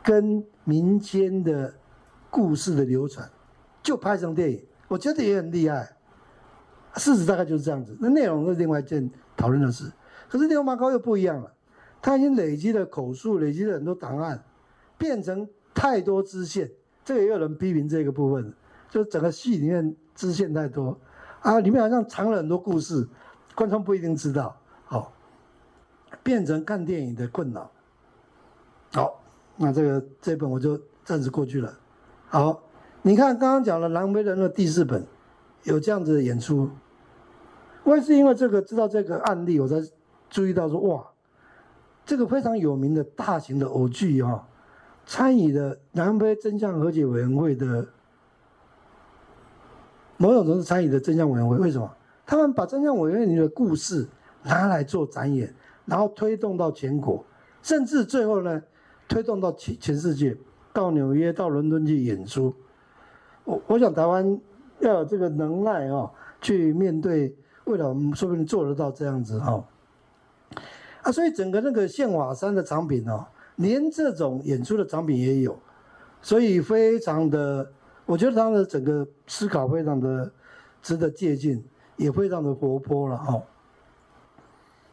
[0.04, 1.74] 跟民间的
[2.30, 3.32] 故事的流传，
[3.82, 5.96] 就拍成电影，我觉得也很厉害。
[6.96, 9.92] 事实大概就是这样子，那内容是另外一件讨论的事。
[10.30, 11.52] 可是流麻沟又不一样了，
[12.02, 14.42] 他已经累积了口述，累积了很多档案，
[14.98, 16.72] 变成太多支线，
[17.04, 18.54] 这个也有人批评这个部分。
[18.90, 20.98] 就整个戏里面支线太多，
[21.42, 23.06] 啊，里面好像藏了很多故事，
[23.54, 25.12] 观众不一定知道，好，
[26.24, 27.70] 变成看电影的困扰。
[28.94, 29.22] 好，
[29.58, 31.78] 那这个这本我就暂时过去了。
[32.28, 32.64] 好，
[33.08, 35.06] 你看刚刚讲了《狼狈人》的第四本，
[35.62, 36.68] 有这样子的演出，
[37.84, 39.76] 我也是因为这个知道这个案例，我才
[40.28, 41.06] 注意到说，哇，
[42.04, 44.48] 这个非常有名的大型的偶剧哈，
[45.06, 47.88] 参与的南非真相和解委员会的。
[50.18, 51.88] 某种程度参与的真相委员会，为什么？
[52.26, 54.08] 他们把真相委员会里的故事
[54.42, 55.54] 拿来做展演，
[55.86, 57.24] 然后推动到全国，
[57.62, 58.64] 甚至最后呢，
[59.08, 60.36] 推动到全全世界，
[60.74, 62.52] 到纽约、到伦敦去演出。
[63.46, 64.40] 我我想台湾
[64.80, 69.64] 要有这个能耐哦，去面对未来，我们说不定做得到这样子哦。
[71.02, 75.58] 啊，所以整个那个宪法三的藏品哦，连这种演出的藏品也有，
[76.22, 77.72] 所以非常的。
[78.08, 80.32] 我觉得他的整个思考非常的
[80.80, 81.60] 值得借鉴，
[81.98, 83.42] 也非常的活泼了哦。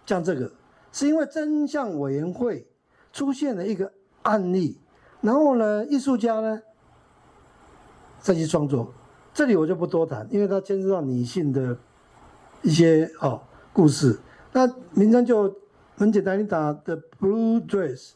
[0.07, 0.51] 像这个，
[0.93, 2.67] 是因为真相委员会
[3.13, 4.79] 出现了一个案例，
[5.21, 6.63] 然后呢，艺术家呢
[8.23, 8.91] 再去创作。
[9.35, 11.77] 这里我就不多谈，因为它牵涉到女性的
[12.63, 13.43] 一些哦
[13.75, 14.19] 故事。
[14.53, 15.55] 那名称就
[15.97, 18.13] 很简单，你打 The Blue Dress，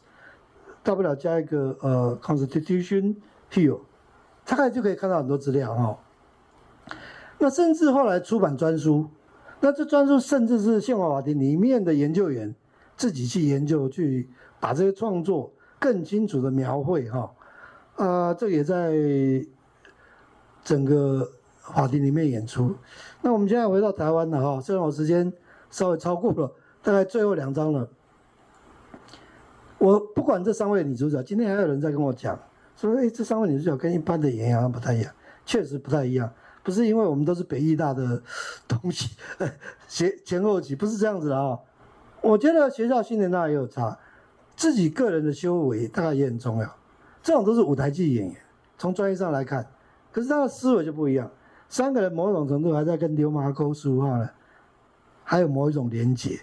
[0.81, 3.17] 大不了加一个呃 Constitution
[3.51, 3.81] Hill。
[4.49, 5.99] 大概就可以看到很多资料哈，
[7.37, 9.05] 那甚至后来出版专书，
[9.59, 12.55] 那这专书甚至是宪法法庭里面的研究员
[12.95, 17.29] 自己去研究，去把这些创作更清楚的描绘哈，
[17.97, 18.95] 啊，这也在
[20.67, 21.25] 整个
[21.55, 22.75] 法庭里面演出。
[23.21, 25.31] 那我们现在回到台湾了哈，虽然我时间
[25.71, 26.51] 稍微超过了，
[26.83, 27.87] 大概最后两章了。
[29.77, 32.37] 我不管这三位女主角，今天还有人在跟我讲。
[32.75, 35.13] 说，哎，这三位女主角跟一般的演员好像不太一样，
[35.45, 36.29] 确实不太一样。
[36.63, 38.21] 不是因为我们都是北艺大的
[38.67, 39.15] 东西，
[39.87, 41.57] 前前后期不是这样子的啊、
[42.21, 43.97] 我觉得学校训练那也有差，
[44.57, 46.75] 自己个人的修为大概也很重要。
[47.23, 48.35] 这种都是舞台剧演员，
[48.77, 49.65] 从专业上来看，
[50.17, 51.29] 可是他的思维就不一样。
[51.69, 54.27] 三个人某种程度还在跟流氓沟十五号呢，
[55.23, 56.39] 还有某一种连结，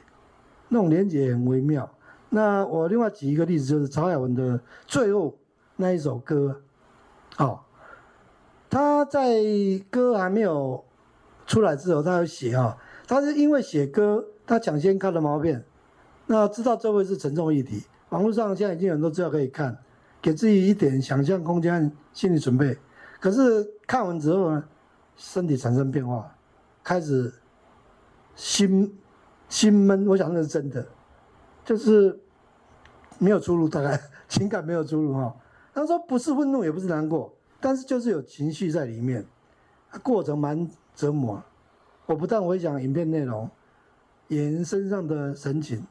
[0.69, 1.91] 那种连结很微妙。
[2.29, 5.35] 那我另外举一个例子，就是曹雅文的最后。
[5.77, 6.63] 那一首歌，
[7.37, 7.59] 哦，
[8.71, 9.43] 他在
[9.91, 10.85] 歌还没有
[11.49, 15.65] 出来之后，他有写啊，他是因为写歌，他抢先看了毛片，
[16.29, 19.77] 那知道这会是沉重议题，网络上现在已经有很多资料可以看，
[20.23, 22.79] 给自己一点想象空间、心理准备。
[23.25, 24.63] 可是看完之后呢，
[25.17, 26.31] 身体产生变化，
[26.83, 27.33] 开始
[28.37, 28.95] 心
[29.49, 30.87] 心闷，我想那是真的，
[31.65, 32.21] 就是
[33.19, 33.99] 没有出路，大概
[34.29, 35.35] 情感没有出路哈。
[35.73, 39.25] 他说不是愤怒，也不是难过，但是就是有情绪在里面，
[40.03, 41.43] 过程蛮折磨。
[42.05, 43.49] 我不但回想影片内容，
[44.29, 45.83] 演员身上的神情，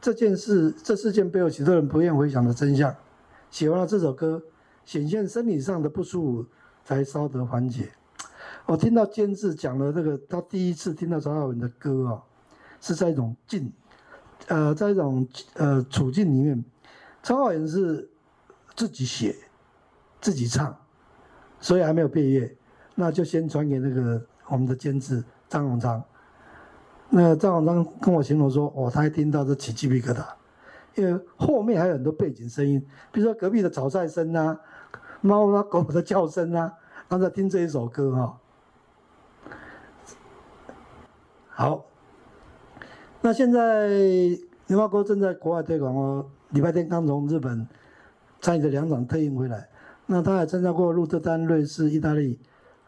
[0.00, 2.92] 这件事、这事件背后许多人不愿回想的真相。
[3.48, 4.42] 写完了这首歌，
[4.84, 6.46] 显现生理上的不舒服
[6.84, 7.90] 才稍得缓解。
[8.66, 12.22] 我听到监制讲了这个，他第一次听到曹雅文的歌啊，
[12.80, 13.72] 是在一种境，
[14.48, 16.64] 呃，在一种呃处境里面，
[17.22, 18.10] 曹雅文是。
[18.76, 19.36] 自己写，
[20.20, 20.76] 自己唱，
[21.60, 22.56] 所以还没有毕业，
[22.96, 26.02] 那就先传给那个我们的监制张永昌。
[27.08, 30.26] 那张永昌跟我形容说：“哦，他一听到就起鸡皮疙瘩，
[30.96, 34.58] 因为后面还有很多背景声音，比如说隔壁的炒菜声啊，
[35.24, 36.70] 猫啊狗的叫声啊，
[37.08, 38.38] 然后在听这一首歌哈、
[41.48, 41.84] 好，
[43.22, 43.88] 那现在
[44.66, 46.26] 牛麻沟正在国外推广哦。
[46.50, 47.66] 礼拜天刚从日本
[48.42, 49.66] 参与了两场特映回来，
[50.04, 52.38] 那他还参加过鹿特丹、瑞士、意大利，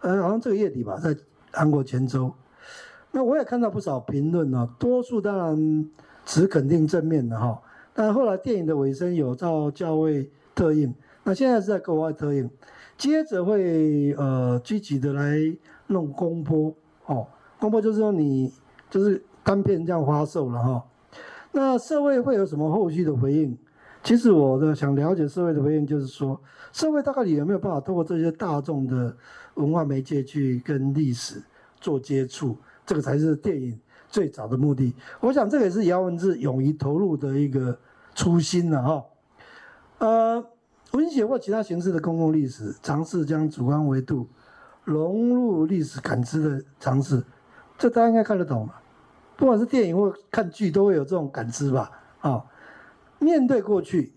[0.02, 1.16] 呃，好像这个月底吧，在
[1.50, 2.30] 韩国泉州。
[3.12, 5.90] 那我也看到不少评论啊，多数当然
[6.26, 7.62] 只肯定正面的哈。
[7.94, 10.94] 但后来电影的尾声有照教会特映，
[11.28, 12.48] 那现在是在国外特映，
[12.96, 15.36] 接着会呃积极的来
[15.88, 16.72] 弄公播
[17.06, 17.26] 哦。
[17.58, 18.52] 公播就是说你
[18.88, 20.84] 就是单片这样发售了哈，
[21.50, 23.58] 那社会会有什么后续的回应？
[24.04, 26.40] 其实我的想了解社会的回应，就是说
[26.72, 29.16] 社会大概你有没有办法透过这些大众的
[29.54, 31.42] 文化媒介去跟历史
[31.80, 32.56] 做接触，
[32.86, 33.76] 这个才是电影
[34.08, 34.94] 最早的目的。
[35.18, 37.76] 我想这个也是姚文智勇于投入的一个
[38.14, 39.04] 初心了哈。
[39.98, 40.44] 呃，
[40.92, 44.26] 文学或其他形式的公共历史，尝试将主观维度
[44.84, 47.22] 融入历史感知的尝试。
[47.76, 48.80] 这大家应该看得懂吧？
[49.36, 51.90] 不管是电影或看剧，都会有这种感知吧？
[52.20, 52.44] 啊、哦，
[53.18, 54.12] 面对过去，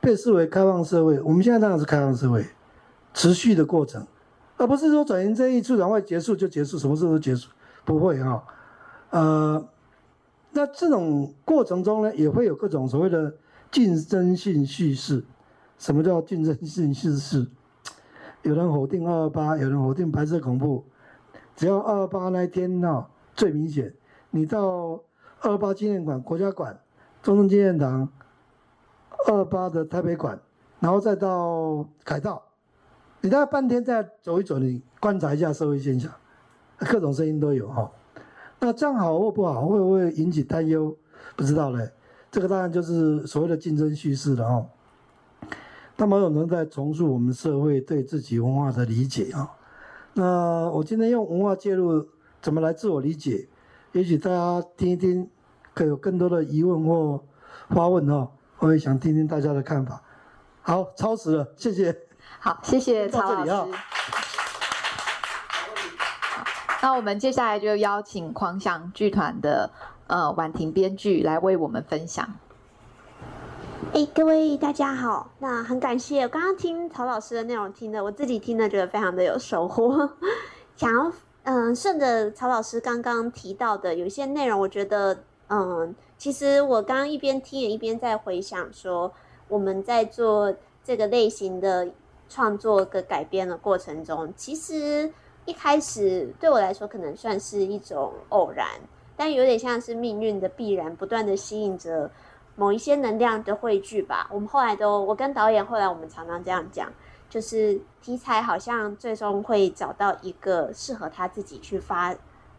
[0.00, 2.46] 被视为开放社会，我们现在当然是开放社会，
[3.12, 4.06] 持续的过程，
[4.56, 7.50] 而不是说转型正义促转会结束就结束，什么事都结束，
[7.84, 8.42] 不会哈、哦。
[9.10, 9.68] 呃，
[10.52, 13.34] 那这种过程中呢，也会有各种所谓的
[13.70, 15.22] 竞争性叙事。
[15.84, 17.46] 什么叫竞争性叙事？
[18.40, 20.82] 有人否定二二八，有人否定白色恐怖。
[21.54, 23.94] 只要二二八那一天呢，最明显。
[24.30, 24.98] 你到
[25.42, 26.80] 二二八纪念馆、国家馆、
[27.22, 28.08] 中正纪念堂、
[29.28, 30.40] 二二八的台北馆，
[30.80, 32.42] 然后再到凯道，
[33.20, 36.10] 你大概半天再走一走，你观察一下社会现象，
[36.78, 37.92] 各种声音都有哈。
[38.58, 40.96] 那这样好或不好，会不会引起担忧？
[41.36, 41.90] 不知道嘞。
[42.30, 44.66] 这个当然就是所谓的竞争叙事了哈。
[45.96, 49.48] 那么有人在重塑我们社会对自己文化的理解啊。
[50.14, 52.06] 那我今天用文化介入，
[52.42, 53.48] 怎么来自我理解？
[53.92, 55.30] 也许大家听一听，
[55.72, 57.22] 可有更多的疑问或
[57.68, 58.28] 发问哦。
[58.58, 60.02] 我也想听听大家的看法。
[60.62, 61.96] 好，超时了，谢谢。
[62.40, 63.50] 好，谢谢曹老师。
[63.52, 63.68] 好，
[66.82, 69.70] 那我们接下来就邀请狂想剧团的
[70.06, 72.28] 呃婉婷编剧来为我们分享。
[73.94, 80.10] 哎，各位大家好，那很感谢刚刚听曹老师的内容，听的我自己听的觉得非常的有收获。
[80.74, 81.12] 想要
[81.44, 85.16] 嗯，顺着曹老师刚刚提到的有一些内容，我觉得
[85.48, 89.12] 嗯，其实我刚刚一边听也一边在回想说，
[89.46, 91.88] 我们在做这个类型的
[92.28, 95.08] 创作跟改编的过程中，其实
[95.44, 98.66] 一开始对我来说可能算是一种偶然，
[99.16, 102.10] 但有点像是命运的必然，不断的吸引着。
[102.56, 106.92] 某一些能量的汇聚吧，我们后来都，我跟导演后来我们常常这样讲，
[107.28, 112.14] 就是题材好像最终会找到一个适合他自己去发、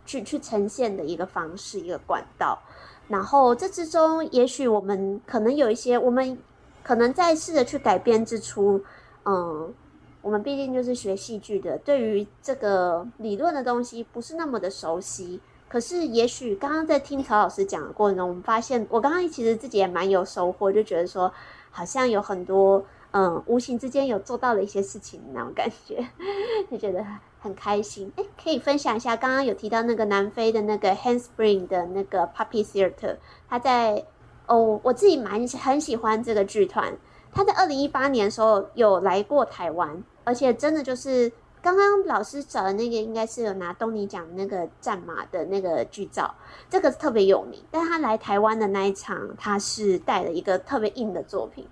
[0.05, 2.59] 去去呈现的一个方式、一个管道。
[3.07, 6.37] 然后这之中，也许我们可能有一些，我们
[6.83, 8.83] 可能在试着去改编之初，
[9.23, 9.73] 嗯，
[10.21, 15.39] 我们毕竟就是学戏剧的，对于这个理论的东西不是那么的熟悉。
[15.75, 21.29] 可是，也许刚刚在听曹老师讲的过程中，我们发现，我刚刚其实自己也蛮有收获，就觉得说，
[21.69, 26.07] 好像有很多，嗯，无形之间有做到了一些事情那种感觉，
[26.71, 27.05] 就觉得
[27.41, 28.09] 很开心。
[28.15, 33.17] 哎，可以分享一下，刚刚有提到那个南非的那个 Handspring 的那个 Puppy Theater，
[33.49, 34.05] 他在
[34.47, 36.97] 哦，我自己蛮很喜欢这个剧团，
[37.33, 41.29] 他在二零一八年的时候有来过台湾，而且真的就是。
[41.65, 46.35] 刚刚老师找的那个应该是有拿东尼奖那个战马的那个剧照，
[46.69, 47.59] 这个特别有名。
[47.71, 51.67] 但他来台湾的那一场，他是带了一个特别硬的作品，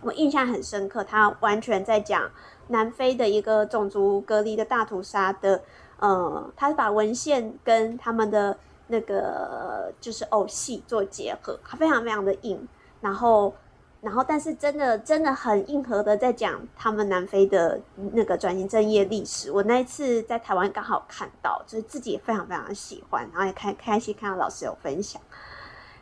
[0.00, 1.04] 我印象很深刻。
[1.04, 2.28] 他完全在讲
[2.66, 5.62] 南非的一个种族隔离的大屠杀的，
[6.00, 8.58] 呃，他是把文献跟他们的
[8.88, 12.66] 那个就是偶戏做结合，他非常非常的硬，
[13.00, 13.54] 然后。
[14.02, 17.80] 然后，但是真的真的很硬核的在讲他们南非的
[18.12, 19.52] 那个转型正业历史。
[19.52, 25.22] 我那一次在台湾刚好看到，就是自己也非常非常喜欢，然后也开开心看到老师有分享。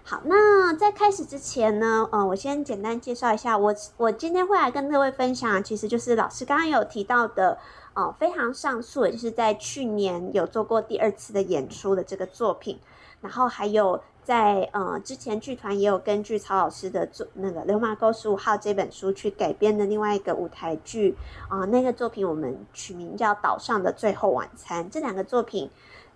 [0.02, 7.58] 好，那在开始之前呢，嗯，我先简单介绍一下我我今天会来跟各位分享，其实就是老师刚刚有提到的，
[7.92, 12.80] 呃，非常上诉，也就是在去年有做过第二次的演出的这个作品，
[13.20, 14.02] 然后还有。
[14.22, 21.16] 在呃之前剧团也有根据曹老师的作那个《流麻沟十五号》这本书去改编的另外一个舞台剧
[21.48, 24.84] 啊、那个作品我们取名叫《岛上的最后晚餐》。
[24.88, 25.68] 这两个作品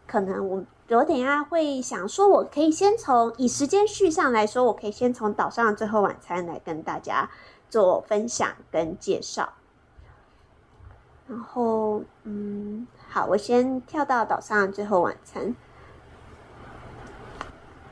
[0.06, 7.28] 可能我我等一下会想说，我可以先从以时间序上来说，我可以先从岛上的最后晚餐来跟大家
[7.70, 9.54] 做分享跟介绍。
[11.26, 15.56] 然后，嗯，好，我先跳到岛上的最后晚餐。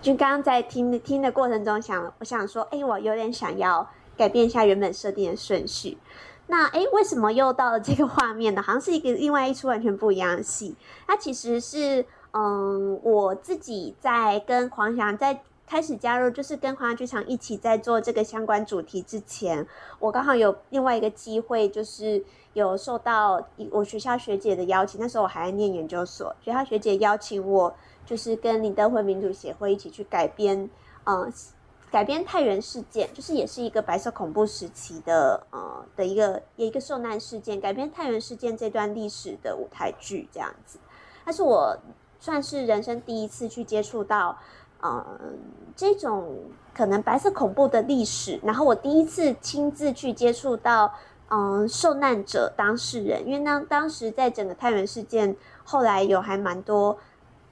[0.02, 5.96] 就刚刚在听听的过程中想，想我想说，哎，我有点想要改变一下原本设定的顺序。
[6.48, 8.60] 那哎，为什么又到了这个画面呢？
[8.60, 10.74] 好像是一个另外一出完全不一样的戏。
[11.06, 19.64] 它其实是，嗯，我自己在跟狂翔在开始加入，就是跟狂翔剧场一起在做这个相关主题之前，
[20.00, 22.24] 我刚好有另外一个机会，就是
[22.54, 23.40] 有受到
[23.70, 25.00] 我学校学姐的邀请。
[25.00, 27.72] 那时候我还在念研究所，学校学姐邀请我。
[28.12, 30.68] 就是跟林登辉民主协会一起去改编，
[31.04, 31.32] 呃，
[31.90, 40.78] 改编太原事件，就是也是一个白色恐怖时期的，呃，的一个一个受难事件，改编太原事件这段历史的舞台剧这样子。
[41.24, 41.74] 但是我
[42.20, 44.36] 算是人生第一次去接触到，
[44.82, 45.02] 呃，
[45.74, 46.36] 这种
[46.74, 50.92] 可能白色恐怖的历史，然后我第一次亲自去接触到，
[51.30, 55.34] 嗯、受难者当事人，因为当当时在整个太原事件
[55.64, 56.98] 后来有还蛮多。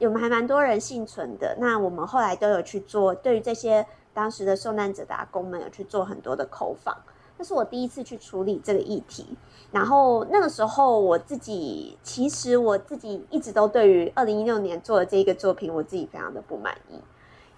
[0.00, 6.96] 有还蛮多人幸存的，那我们后来都有去做，对于这些当时的受难者的阿公们有去做很多的口访。
[7.36, 9.36] 那是我第一次去处理这个议题，
[9.70, 16.98] 然后那个时候我自己其实我自己一直都对于二零一六年做的这一个作品，我自己非常的不满意，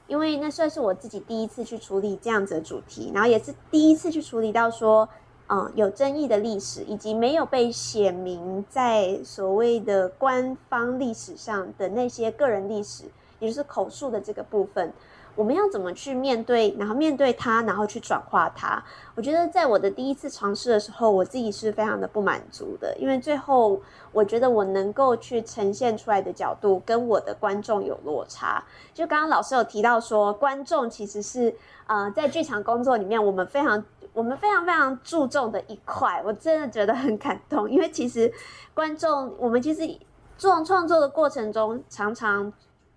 [0.08, 5.08] 因为那算是我自己第一次去处理这样子的主题，然后也是第一次去处理到说。
[5.54, 13.04] 嗯，有争议的历史，以及没有被写明在所谓的官方历史上的那些个人历史，
[13.38, 14.90] 也就是口述的这个部分，
[15.34, 16.74] 我们要怎么去面对？
[16.78, 18.82] 然后面对它，然后去转化它。
[19.14, 23.78] 我觉得在我的第一次尝试的时候，我自己是非常的不满足的，因为最后
[24.10, 28.64] 我觉得我能够去呈现出来的角度跟我的观众有落差。
[28.94, 31.54] 就刚刚老师有提到说，观众其实是
[31.86, 33.84] 呃，在剧场工作里面，我们非常。
[34.12, 38.30] 我们非常非常注重的一块，我真的觉得很感动，因为其实
[38.74, 39.98] 观众，我们其实
[40.36, 42.52] 做创作的过程中，常常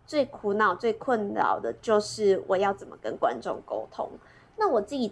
[0.06, 4.10] 最苦恼、最困扰的就是我要怎么跟观众沟通。
[4.58, 5.12] 那我自己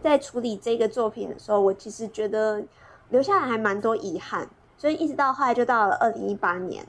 [0.00, 2.62] 在处理这个作品的时候，我其实觉得
[3.08, 6.86] 留下来还蛮多遗憾，所以一直到后来就到了二零一八年，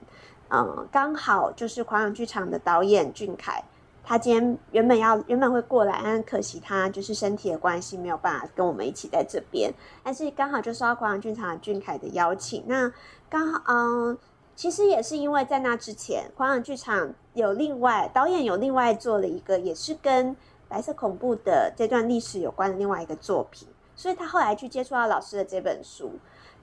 [0.49, 3.63] 嗯，刚好就是狂想剧场的导演俊凯。
[4.05, 9.73] 他今天原本要原本会过来，但可惜他就是身体的关系没有办法跟我们一起在这边。
[10.03, 12.91] 但是刚好就受到狂想剧场俊凯的邀请，那
[13.29, 14.17] 刚好嗯，
[14.57, 20.35] 其实也是因为在那之前，狂想剧场有另外导演有另外做了一个也是跟
[20.67, 26.11] 白色恐怖的这段历史有关的另外一个作品，所以他后来去接触到老师的这本书，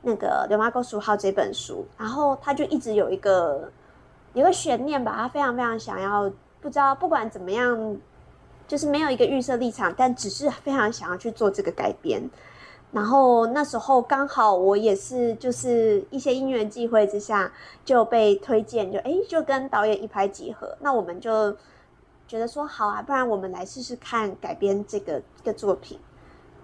[0.03, 3.73] 那个《流麻沟十五号》这本书，然后他就一直有一个
[4.35, 6.31] 有一个悬念吧，他非常非常想要。
[6.61, 7.97] 不知道不管怎么样，
[8.69, 12.23] 就是没有一个预设立场，但只是非常想要去做这个改编。
[12.93, 17.51] 然后那时候刚好我也是，就是一些因缘际会之下
[17.85, 20.77] 就被推荐，就哎就跟导演一拍即合。
[20.81, 21.57] 那我们就
[22.27, 25.99] 觉得说好啊，不然我们来试试看改编这个这个作品。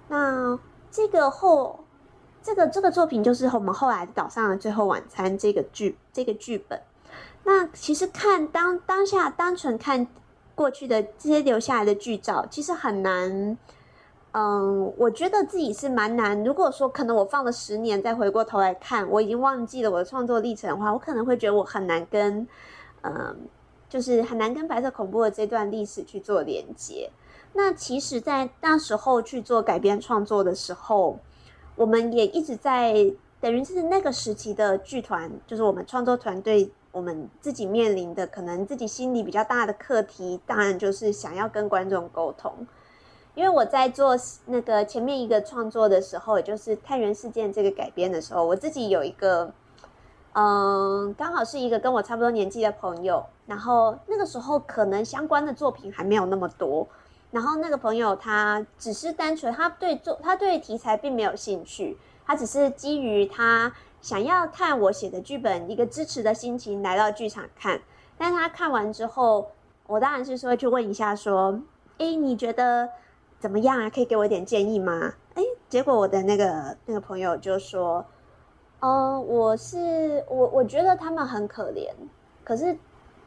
[0.08, 0.58] 那
[0.90, 1.84] 这个后
[2.42, 6.80] 这个这个作品就是我们后来岛上的最后晚餐这个剧这个剧本。
[7.48, 10.04] 那其实看当当下单纯看
[10.56, 13.56] 过去的这些留下来的剧照，其实很难。
[14.32, 16.42] 嗯，我觉得自己是蛮难。
[16.42, 22.46] 如果说可能我放了十年再回过头来看，我已经忘记了我的创作历程的话，我可能会觉得我很难跟
[23.02, 23.46] 嗯，
[23.88, 27.08] 就是很难跟白色恐怖的这段历史去做连接。
[27.52, 31.20] 那其实，在那时候去做改编创作的时候，
[31.76, 36.72] 我们也一直在等于是那个时期的剧团，就是我们创作团队。
[36.96, 42.66] 我们自己面临的可能自己心里比较大的课题，当然就是想要跟观众沟通。
[43.34, 44.16] 因为我在做
[44.46, 49.52] 那个前面一个创作的时候，也就是太原事件这个改编的时候，我自己有一个，
[50.32, 56.88] 嗯，刚好是一个跟我差不多年纪的朋友，然后那个时候可能相关的作品还没有那么多，
[57.30, 63.74] 然后那个朋友他只是单纯他对做他对题材并没有兴趣，他只是基于他。
[64.06, 67.82] 想要看我写的剧本，一个支持的心情来到剧场看，
[68.16, 69.50] 但他看完之后，
[69.88, 71.60] 我当然是说去问一下，说，
[71.98, 72.88] 哎，你觉得
[73.40, 73.90] 怎么样啊？
[73.90, 75.14] 可以给我一点建议吗？
[75.34, 78.06] 哎，结果我的那个那个朋友就说，
[78.78, 81.90] 哦，我是我我觉得他们很可怜，
[82.44, 82.78] 可是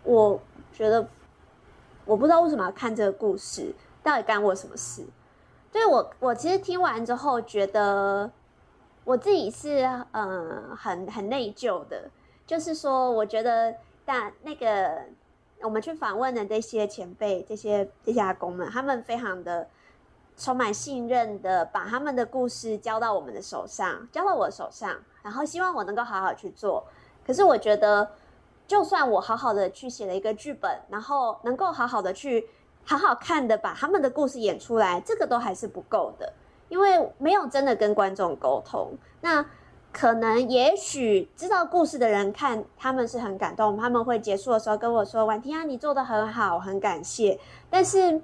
[0.06, 0.40] 我
[0.72, 1.06] 觉得
[2.06, 5.04] 我不知道为什么要看这个故事，到底干我什么事？
[5.74, 8.32] 对我我其实听完之后觉得。
[9.10, 12.08] 我自己是嗯很很内疚的，
[12.46, 13.74] 就是说，我觉得
[14.06, 15.02] 但那个
[15.62, 19.68] 我们去访问的这些前辈、这些这些阿公们，他们非常的
[20.38, 26.86] 充满信任的把他们的故事交到我们的手上，交到我手上，然后希望我能够好好去做。
[27.26, 28.12] 可是我觉得，
[28.68, 32.48] 就算我好好的去写了一个剧本，然后能够好好的去
[32.86, 36.32] 好好看的把他们的故事演出来，这个都还是不够的，
[36.70, 38.92] 因为没有真的跟观众沟通。
[39.22, 39.46] 那
[39.92, 47.40] 可能也许知道故事的人看他们是很感动，他们会结束的时候跟我说：“婉婷啊，你做的很好，很感谢。”
[47.70, 48.22] 但是，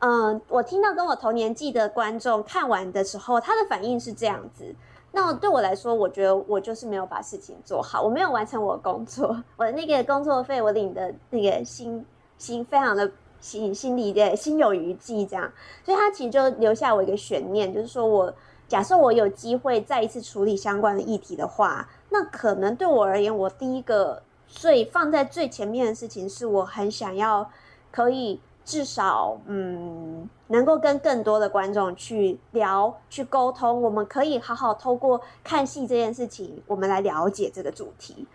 [0.00, 4.74] 嗯、我听到跟我同年纪的观众看完的时候，他的反应是这样子。
[5.12, 12.04] 那对我来说，我觉得我就是没有把事情做好，我没有完成我的工作，我的那个工作费我领的那个心
[12.36, 13.08] 心非常的
[13.44, 15.52] 心心里的心有余悸这样，
[15.84, 18.34] 所以他其实就留下我一个悬念，就是说我
[18.66, 27.50] 假设我有机会再一次处理相关的议题的话，那可能对我而言，我第一个最放在最前面的事情是我很想要
[27.90, 28.40] 可以。
[28.66, 38.26] 至少，嗯，能够跟更多的观众去聊、去沟通，我们可以好好透过看戏这件事情，我们来了解这个主题。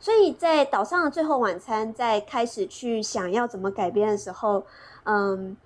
[0.00, 4.64] 所以在岛上的最后晚餐，在开始去想要怎么改编的时候，
[5.04, 5.56] 嗯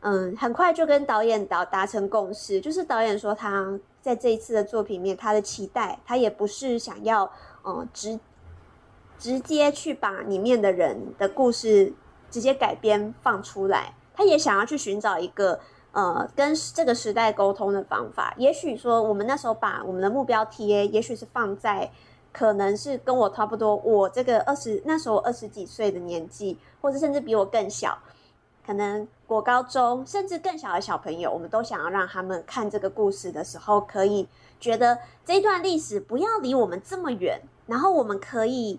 [0.00, 7.30] 嗯，很快就跟导演导达成共识，就是导演说他在这一次的作品里面，他的期待，他也不是想要，
[7.64, 8.18] 嗯，直
[9.18, 11.92] 直接去把里面的人的故事。
[12.30, 15.58] 直接改编放出来，他也想要去寻找一个
[15.90, 18.32] 呃跟这个时代沟通的方法。
[18.36, 21.90] 也许说，我们那时候把我们的目标 TA，也许是放在
[22.32, 27.98] 可能是跟我差不多，我这个二十那时候二十几岁的年纪，或者甚至比我更小，
[28.66, 34.28] 可能国高中甚至更小的小朋友，我们都想要让他们看这个故事的时候，可以
[34.58, 38.78] 觉得这一段历史不要离我们这么远，然后我们可以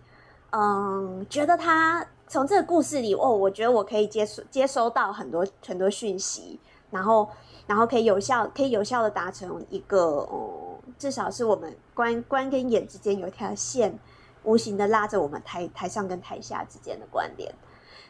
[0.52, 2.06] 嗯觉得他。
[2.28, 6.58] 从这个故事里，哦，我觉得我可以接收接收到很多很多讯息，
[6.90, 7.28] 然后
[7.68, 10.00] 然后可以有效可以有效的达成一个，
[10.32, 14.00] 哦，至少是我们关关跟眼之间有一条线，
[14.44, 17.54] 无形的拉着我们台台上跟台下之间的关联。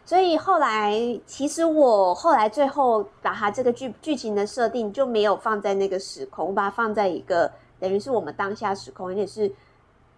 [0.05, 9.51] 所以后来，其实我后来最后把它这个剧剧情的设定就没有放在那个时空，我把它放在一个等于是我们当下时空，也是。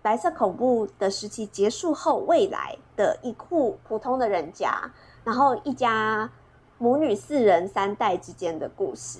[0.03, 4.91] 白色恐怖的时期结束后，未来的一户普通的人家，
[5.23, 6.29] 然后一家
[6.77, 9.19] 母女四人三代之间的故事。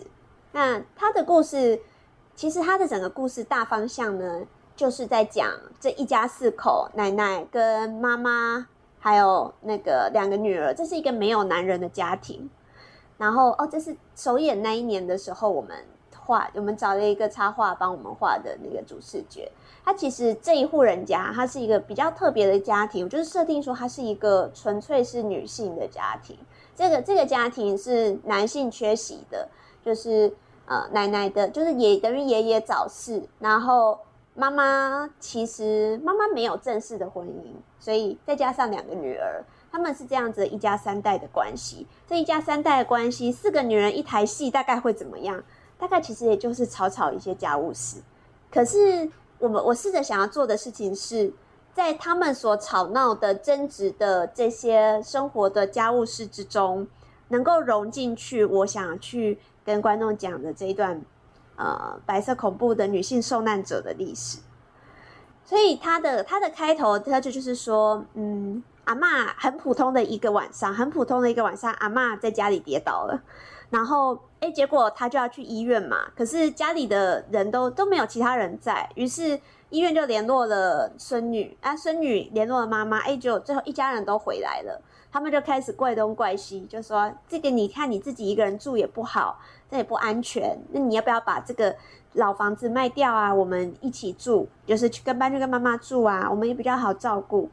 [0.51, 1.80] 那他的故事，
[2.36, 4.42] 其实他的整个故事大方向呢，
[4.76, 8.68] 就是在讲这一家四口，奶奶跟妈妈，
[9.00, 12.50] 还有那个两个女儿，这是一个没有男人的家庭。
[13.18, 15.78] 然后哦，这是首演那一年的时候，我们
[16.18, 19.50] 画，我们找了一个插画帮我们画的那个主视觉。
[19.86, 26.36] 他其实这一户人家，他是一个比较特别的家庭，就是设定说他是一个纯粹是女性的家庭。
[26.76, 29.48] 这个这个家庭是男性缺席的，
[29.86, 30.34] 就是
[30.91, 33.99] 奶奶的，就是爷等于爷爷早逝，然后
[34.36, 41.88] 妈妈其实妈妈没有正式的婚姻，所以再加上两个女儿，他们是这样子一家三代的关系。
[42.07, 45.43] 这一家三代的关系，四个女人一台戏，大概会怎么样？
[45.78, 47.97] 大概其实也就是吵吵一些家务事，
[48.51, 49.09] 可是。
[49.39, 51.34] 我们我试着想要做的事情是，
[51.74, 56.88] 在他们所吵闹的争执的这些生活的家务事之中，
[57.28, 61.01] 能够融进去我想去跟观众讲的这一段，
[61.55, 64.39] 呃，白色恐怖的女性受难者的历史。
[65.45, 73.22] 所以他的他的开头，他就就是说，嗯，阿嬷很普通的一个晚上，很普通的一个晚上，阿嬷在家里跌倒了。
[73.70, 75.97] 然后，哎，结果他就要去医院嘛。
[76.16, 79.39] 可是家里的人都都没有其他人在，于是
[79.70, 84.82] 医院就联络了孙女，啊，孙女联络了妈妈，哎，就最后一家人都回来了。
[85.14, 89.39] 他们就开始怪东怪西，就说这个你看你自己一个人住也不好，
[89.70, 90.59] 这也不安全。
[90.72, 91.76] 那你要不要把这个
[92.14, 93.34] 老房子卖掉啊？
[93.34, 97.49] 我们一起住，就是去跟搬去跟妈妈住啊，我们也比较好照顾。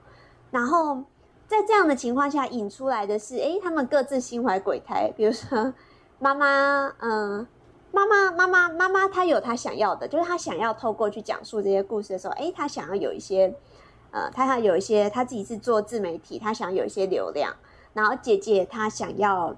[0.51, 1.05] 然后
[1.47, 5.75] 在这样的情况下引出来的是，哎，他们各自心怀鬼胎，比如说。
[6.23, 7.47] 妈妈，嗯，
[7.93, 13.55] 妈妈，妈妈，妈妈，她有她想要的，就是她想要透过去讲述这些故事的时候，诶，她想要有一些，
[14.11, 17.55] 呃，他想有一些，他自己是做自媒体，他想有一些流量。
[17.93, 19.57] 然后姐姐她想要，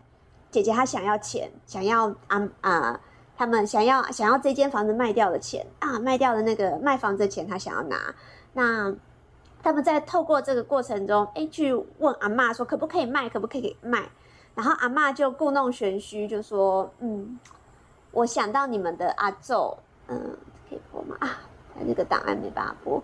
[0.51, 3.01] 姐姐她想要钱，想要啊啊，
[3.37, 8.15] 他们想要想要这间房子卖掉的钱啊，卖掉的那个卖房子的钱，她想要拿。
[8.55, 8.95] 那
[9.63, 14.09] 他们在透过这个过程中，诶，去问阿嬷说，可不可以卖，可不可以卖？
[14.55, 17.39] 然后阿嬷就故弄玄虚，就说：“嗯，
[18.11, 19.77] 我想到你们的阿昼，
[20.09, 20.37] 嗯，
[20.69, 21.17] 可以播吗？
[21.21, 21.41] 啊，
[21.87, 23.03] 那个档案没办法播。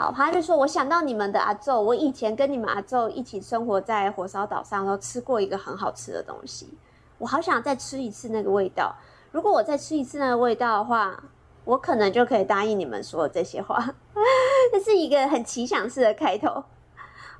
[0.00, 6.72] 好，他就说：“我想到你们的阿祖，我以前跟你们阿祖一起生活在火烧岛上，都吃过一个很好吃的东西，
[7.18, 8.94] 我好想再吃一次那个味道。
[9.30, 11.22] 如果我再吃一次那个味道的话，
[11.66, 13.94] 我可能就可以答应你们说的这些话。
[14.72, 16.64] 这是一个很奇想式的开头。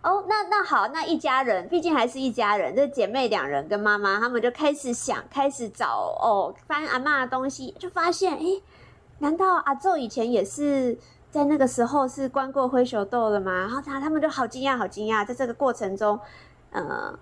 [0.02, 8.62] 哦，那那好，那一家人毕竟还是一家人，这姐妹两人跟妈妈他们就开始想，开始找哦，翻阿妈的东西，就发现，诶，
[9.20, 10.98] 难道阿祖以前也是？”
[11.31, 13.53] 在那个时候是关过灰熊豆了吗？
[13.53, 15.24] 然后他他们就好惊讶，好惊讶。
[15.24, 16.18] 在这个过程中，
[16.72, 17.16] 呃，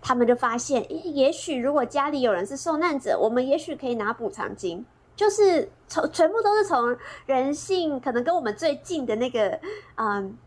[0.00, 0.86] 他们就发现，
[1.16, 4.86] 也许如果家里有人是受难者，我们也许可以拿补偿金，
[5.16, 6.96] 就是从全部都是从
[7.26, 9.58] 人性可能跟我们最近的那个，
[9.96, 10.38] 嗯、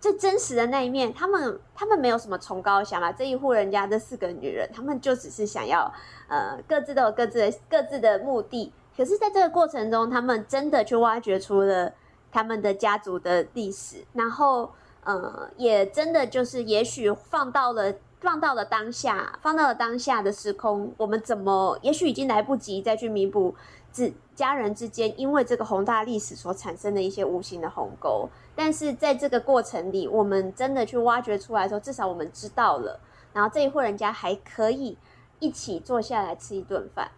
[0.00, 1.12] 最真实的那一面。
[1.12, 5.92] 他们他们没有什么崇高想法，这一户人家这四个女人，他们就只是想要，
[6.28, 8.72] 呃，各自都有各自的各自的目的。
[8.96, 11.92] 可是，在这个过程中，他们真的去挖掘出了。
[12.36, 14.70] 他们的家族的历史，然后，
[15.04, 23.54] 呃，也真的就是，也许放到了放到了当下，放到了当下的时空，我们怎么，也许已经来不及再去弥补，
[23.90, 28.28] 自家人之间因为这个宏大历史所产生的一些无形的鸿沟。
[28.54, 33.00] 但是在这个过程里，我们真的去挖掘出来的时候，至少我们知道了，
[33.32, 34.98] 然后这一户人家还可以
[35.38, 37.10] 一起坐下来吃一顿饭。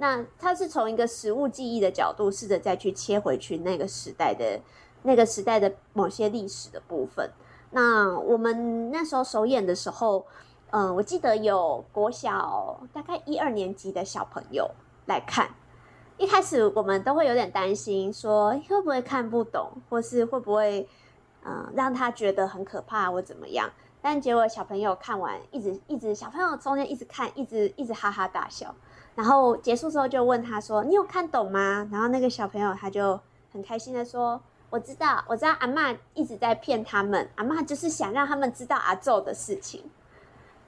[0.00, 4.58] 那他是从一个实物记忆的角度，试着再去切回去那个时代的
[5.02, 7.30] 那个时代的某些历史的部分。
[7.70, 10.24] 那我们那时候首演的时候，
[10.70, 14.70] 嗯，我记得有国小大概一二年级的小朋友
[15.04, 15.50] 来看。
[16.16, 20.88] 一开始我们都会有点担心，说会不会看不懂，或是会不会
[21.44, 23.70] 嗯让他觉得很可怕或怎么样。
[24.02, 28.74] 但结果小朋友看完，一直一直小朋友中间一直看，一直一直哈哈大笑。
[29.20, 33.20] 然后结束之后就问他说：“你有看懂吗？”然后那个小朋友他就
[33.52, 34.40] 很开心的说
[34.70, 39.84] ：“我知道，我知道阿嬷一直在骗他们，阿嬷就是想让他们知道阿祖的事情。”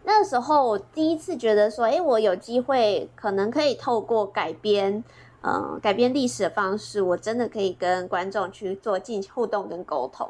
[0.05, 5.03] 那时候我第一次觉得说：“诶，我有机会可能可以透过改编，
[5.41, 10.29] 呃，改编历史的方式，我真的可以跟观众去做进互动跟沟通。”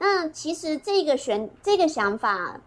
[0.00, 2.58] 那其实这个选这个想法，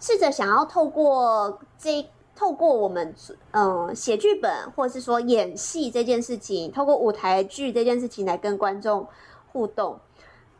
[0.00, 2.08] 试着想要透过这。
[2.40, 3.14] 透过我们
[3.50, 9.06] 嗯写剧本，或是说演戏这件事情，透过舞台剧这件事情来跟观众
[9.52, 10.00] 互动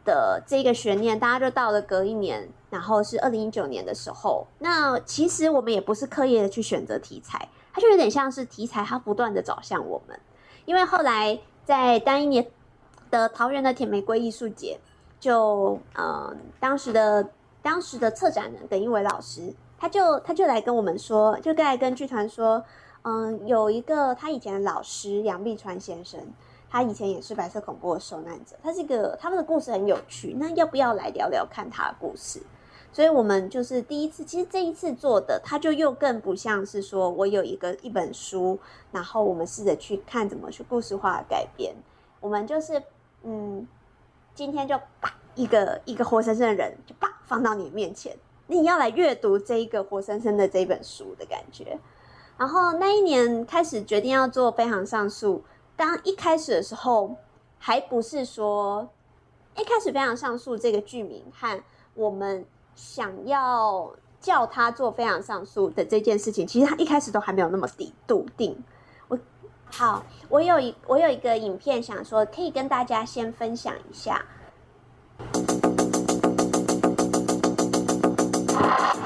[0.04, 4.46] 的这个悬念，大家就到了隔一年，然后是二零一九年的时候。
[4.58, 10.20] 那其实我们也不是刻意的去选择题材，它就有点像是题材，它不断的找向我们。
[10.66, 12.46] 因为后来在当一年
[13.10, 14.78] 的桃园的甜玫瑰艺术节，
[15.18, 17.26] 就嗯当时的
[17.62, 19.54] 当时的策展人耿一伟老师。
[19.80, 22.62] 他就他就来跟我们说，就来跟剧团说，
[23.00, 26.20] 嗯，有一个他以前的老师杨碧川先生，
[26.68, 32.42] 他以前也是白色恐怖的受难者，他这个他们的故事很有趣，那要不要来聊聊看他的故事？
[32.92, 38.58] 所以我们就是第一次，其实这一次做的，他就又更不像是说我有一个一本书，
[38.92, 41.74] 然后我们试着去看怎么去故事化的改编，
[42.20, 42.82] 我们就是
[43.22, 43.66] 嗯，
[44.34, 48.14] 今天就把一个一个活生生的人就把放到你面前。
[48.50, 51.78] 你要来阅读这一个活生生的这本书的感觉，
[52.36, 55.44] 然后那一年开始决定要做非常上诉。
[55.76, 57.14] 当一开始的时候，
[57.58, 58.88] 还不是说
[59.56, 61.62] 一开始非常上诉这个剧名和
[61.94, 62.44] 我们
[62.74, 68.62] 想要叫他做非常上诉的这件事情，其实他一开始都还没有那么笃笃定。
[69.06, 69.16] 我
[69.70, 74.24] 好，我有一我有一个影片想说，可以跟大家先分享一下。
[78.70, 78.99] Thank you.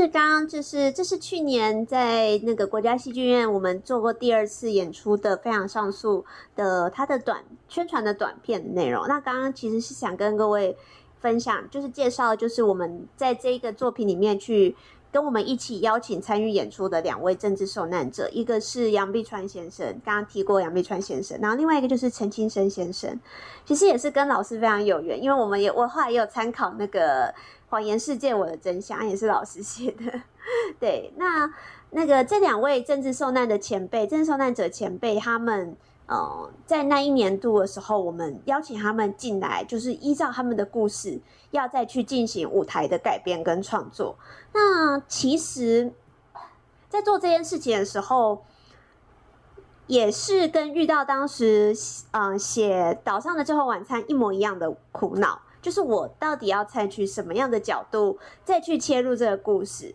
[0.00, 6.20] 是刚刚，就是这是去年在那个国家戏剧院，我们做过第二次演出的《非常上诉》
[6.54, 7.42] 的他的短。
[7.68, 10.76] 宣传的短片内容，那刚刚其实是想跟各位
[11.20, 14.76] 分享，就是介绍，就是我们在这一个作品里面去
[15.10, 23.18] 跟我们一起邀请参与演出的两位政治受难者，一个是杨碧川先生，刚刚提过杨碧川先生，然后另外一个就是陈清生先生，
[23.66, 27.26] 其实也是跟老师非常有缘，因为我们也我后来也有参考那个
[27.68, 30.20] 《谎言世界：我的真相》，也是老师写的，
[30.80, 31.52] 对，那
[31.90, 35.76] 那个这两位政治受难的前辈，政治受难者前辈，他们。
[36.10, 44.16] 呃，在那一年度的时候，我们邀请他们进来，就是依照他们的故事，要再去进行舞台的改编跟创作。
[44.54, 45.92] 那其实，
[46.88, 48.42] 在做这件事情的时候，
[49.86, 51.76] 也是跟遇到当时，
[52.12, 59.94] 嗯、写岛上的最后晚餐一模一样的苦恼，就是我到底要采取什么样的角度再去切入这个故事。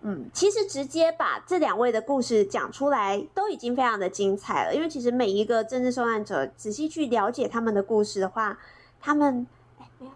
[0.00, 4.74] 嗯，其实直接把这两位的故事讲出来，都已经非常的精彩了。
[4.74, 8.58] 因为其实每一个政治受难者，仔细去了解他们的故事的话，
[9.02, 9.46] 他们，
[9.78, 10.12] 哎，没有，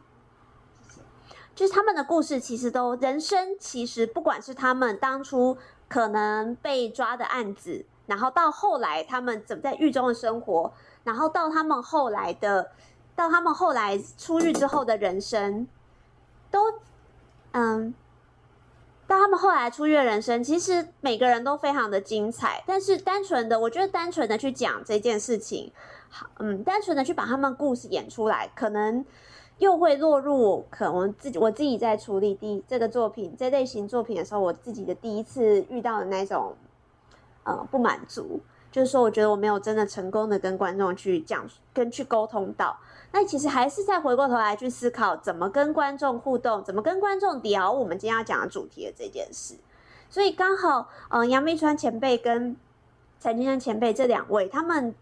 [1.55, 5.59] 就是他们的故事，其实都人生，其实不管是他们当初
[5.91, 10.73] 可能被抓的案子，然后到后来他们怎么在狱中的生活，
[11.05, 12.71] 然后到他们后来的，
[13.17, 15.67] 到他们后来出狱之后的人生，
[16.51, 16.61] 都，
[17.51, 17.93] 嗯。
[19.09, 22.65] 到他们后来出狱的人生，其实每个人都非常的精彩。
[22.67, 25.71] 但是单纯的，我觉得单纯的去讲这件事情，
[26.39, 29.05] 嗯，单纯的去把他们故事演出来，可能
[29.59, 36.57] 又会落入可能自己我自己在处理第这个作品这类型作品的时候，我自己的第一次遇到的那种，
[37.45, 38.41] 呃，不满足，
[38.73, 42.77] 就是说，我觉得我没有真的成功的跟观众去讲，跟去沟通到。
[43.19, 49.55] 那其实还是再回过头来去思考，怎么跟观众互动，怎么跟观众聊我们今天要讲的主题的这件事。
[50.11, 52.55] 所以刚好，嗯、呃，杨铭川前辈跟
[53.19, 54.95] 陈金生前辈这两位，他们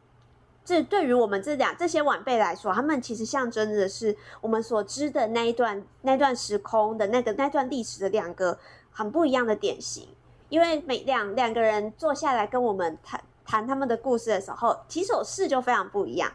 [0.64, 8.56] 这对于我们这两这些晚辈来说，他们其实象征的是我们所知的那一段那段时空的那个那段历史的两个
[8.92, 10.06] 很不一样的典型。
[10.48, 16.30] 因为每两两个人坐下来跟我们谈谈他们的故事的时候，起手式就非常不一样，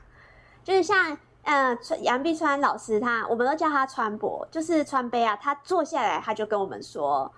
[0.61, 1.17] 就是像。
[1.51, 5.35] 嗯，杨碧川老师他，我们都叫他川伯，就是川杯啊。
[5.35, 7.31] 他坐下来，他就跟我们说：“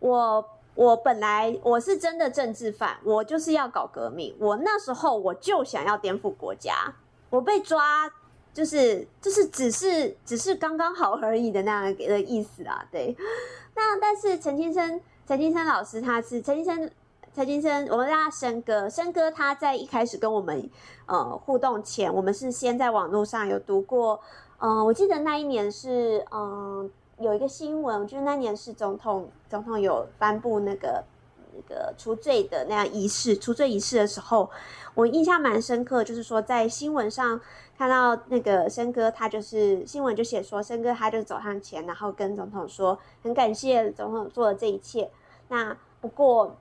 [0.00, 0.42] 我
[0.74, 4.34] 我本来我是真的政治犯，我就是要搞革命。
[4.40, 6.94] 我那时候我就想要颠覆国家，
[7.28, 8.10] 我被抓
[8.54, 12.86] 就是就是只是只是刚刚好而已的那样的意思啊。
[12.90, 13.14] 对，
[13.76, 16.90] 那但是陈金生陈金生老师他是陈金生。”
[17.36, 18.88] 蔡金生，我们叫他生哥。
[18.88, 20.70] 生哥他在一开始跟我们
[21.04, 24.18] 呃互动前，我们是先在网络上有读过。
[24.56, 31.04] 嗯、呃，我记得那一年是嗯、有一个新闻，就是那年是总统总统有颁布那个
[31.54, 34.48] 那个除罪的那样仪式，除罪仪式的时候，
[34.94, 37.38] 我印象蛮深刻，就是说在新闻上
[37.76, 45.10] 看到那个生哥，他就是新闻就写说，生哥他就走上前，然后跟总统说，很感谢总统做的这一切。
[45.48, 46.56] 那不过。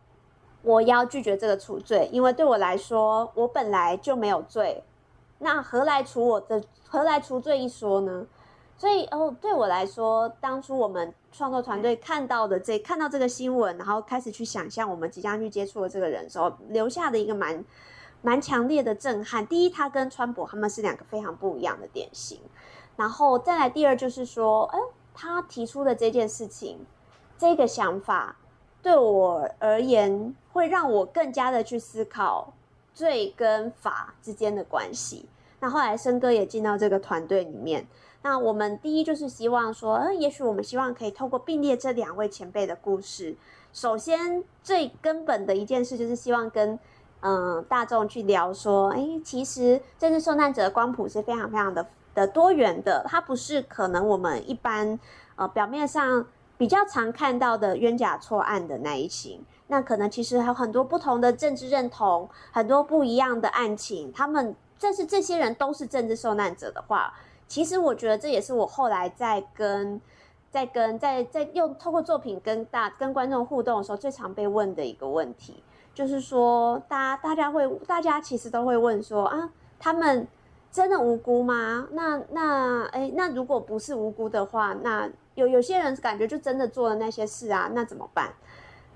[0.65, 4.83] 我要拒绝这个除罪，因为对我来说，我本来就没有罪，
[5.37, 8.25] 那何来除我的，何来除罪一说呢？
[8.75, 17.63] 所以哦，对我来说，当初我们创作团队看到的这看到这个新闻，然后开始去想象我们即将去接触的这个人的时候，留下的一个蛮
[18.23, 19.45] 蛮强烈的震撼。
[19.45, 22.41] 第一，他跟川博他们是两个非常不一样的典型，
[22.95, 24.79] 然后再来第二就是说，哎，
[25.13, 26.85] 他提出的这件事情，
[27.37, 28.37] 这个想法。
[28.85, 32.53] 对我而言，会让我更加的去思考
[32.93, 35.25] 罪跟法之间的关系。
[35.59, 37.87] 那后来生哥也进到这个团队里面。
[38.21, 43.35] 那我们第一就是希望说，呃，也许我们希望可以透过并列这两位前辈的故事，
[43.73, 46.77] 首先最根本的一件事就是希望跟
[47.21, 54.99] 嗯、大众去聊说，哎，其实政治受难者的光谱是非常非常的的多元的，它不是可能我们一般
[55.37, 56.27] 呃表面上。
[56.57, 64.11] 比较常看到的冤假错案的那一型，那可能其实还有很多不同的政治认同，很多不一样的案情。
[64.13, 67.13] 他们，但是这些人都是政治受难者的话，
[67.47, 69.99] 其实我觉得这也是我后来在跟、
[70.49, 75.61] 在跟、在在用透过作品跟大跟观众互动的时候，最常被问的一个问题，
[75.93, 80.25] 就是说，大家大家会，大家其实都会问说啊，他们
[80.71, 81.87] 真的无辜吗？
[81.91, 88.33] 那那哎，那如果不是无辜的话，那有有些人感觉就真的做了那些事啊，那怎么办？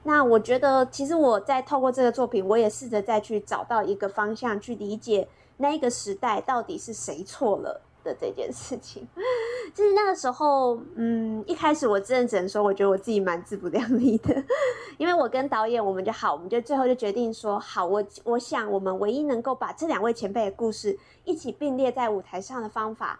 [0.03, 5.27] 那我觉得，其实我在透过这个作品，我也试着再去找到一个方向，去理解
[5.57, 9.05] 那个时代到底是谁错了的这件事情。
[9.75, 14.33] 就是那个时候，嗯，一开始我真的只能说，我觉得我自己蛮自不量力的，
[14.97, 23.19] 因为我跟导演，我们就好，我们就最后就决定说，好，我我想我们唯一能够把这两位前辈的故事一起并列在舞台上的方法。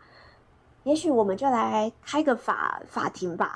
[0.84, 3.56] 也许我们就来开个法法庭吧，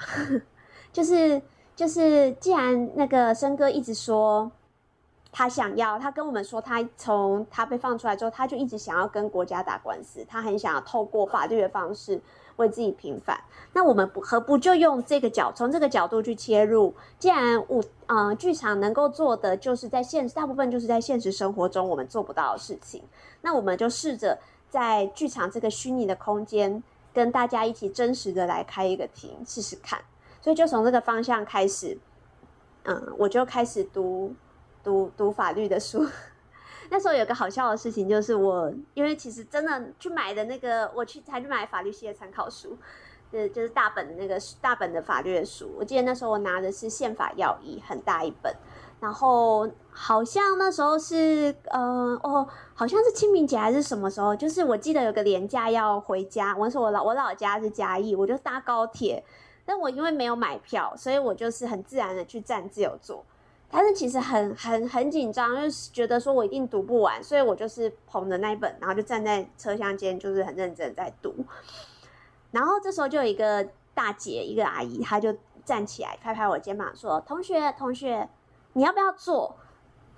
[0.92, 1.42] 就 是
[1.76, 4.52] 就是，既然那个森哥一直说，
[5.32, 12.22] 他想要，他跟我们说，他从他被放出来之后，他就一直想要跟国家打官司，他很想要透过法律的方式
[12.58, 13.40] 为自己平反。
[13.74, 16.94] 那我们不何不就用这个角，从这个角度去切入？
[17.18, 23.02] 既然舞，呃，剧场能够做的，就是在现实，大部分就是在现实生活中我们做不到的事情，
[23.42, 24.38] 那我们就试着
[24.70, 30.02] 在剧场这个虚拟的空间，跟大家一起真实的来开一个庭试试看。
[30.42, 31.98] 所以就从这个方向开始，
[32.84, 34.36] 嗯，我就开始读。
[34.86, 36.06] 读读法律的书，
[36.92, 42.78] 那时候有个好笑的事情，就是我因为其实真的去买的那个，我去才去买法律系的参考书，
[43.32, 45.74] 就是就是大本的那个大本的法律的书。
[45.80, 48.54] 我记得那时候我拿的是《宪法要义》，很大一本，
[49.04, 59.22] 然后好像那时候是呃哦，好像是清明节还是什么时候，就是我记得有个年假要回家，我说我老我老家是嘉义，我就搭高铁，
[59.66, 63.26] 但我因为没有买票，所以我就是很自然的去站自由座。
[63.70, 71.36] 但是其实很很很紧张，就是觉得说我一定读不完，所以我就是捧着那一本，然后就站在车厢间，就是很认真在读。
[72.52, 75.36] 然后这时候就有一个大姐，一个阿姨，她就
[75.66, 78.30] 站起来拍拍我肩膀说：“同学，同学，
[78.74, 79.56] 你要不要坐？”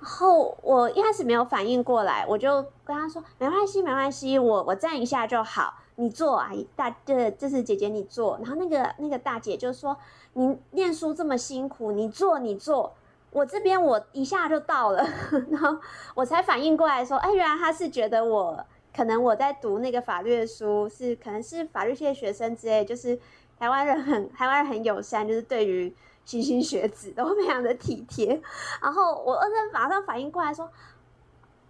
[0.01, 9.97] 然后我一开始没有反应过来，我就跟她说：“没关系，没关系，我我站一下就好，你坐，阿姨大这这是姐姐你坐。”然后那个那个大姐就说
[10.33, 12.93] ：“你念书这么辛苦，你坐，你坐。”
[13.31, 15.05] 我这边我一下就到了，
[15.49, 15.77] 然后
[16.13, 23.19] 我才反应过来说，哎，原来他是觉得我可能我在读那个法律书，是可能是法律系的学生之类，就是
[23.59, 25.93] 台湾人很台湾人很友善，就是对于
[26.25, 28.41] 莘莘学子都非常的体贴。
[28.81, 30.69] 然后我二生马上反应过来说。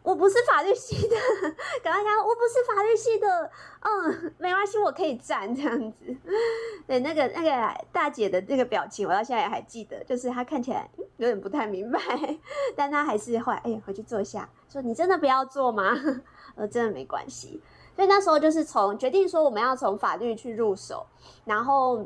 [0.06, 1.16] 我不是法律系的，
[1.82, 3.50] 刚刚讲我不是法律系的，
[3.82, 6.16] 嗯，没关系，我可以站这样子。
[6.86, 10.88] 对，那个那个大姐的这个表情，我到现在也还记得，就是她看起来
[11.18, 12.00] 有点不太明白，
[12.78, 15.98] 但她还是后来哎，回去坐下，说你真的不要坐吗？
[16.54, 17.60] 呃，真的没关系。
[17.96, 21.08] 所以那时候就是从决定说我们要从法律去入手，
[21.46, 22.06] 然后。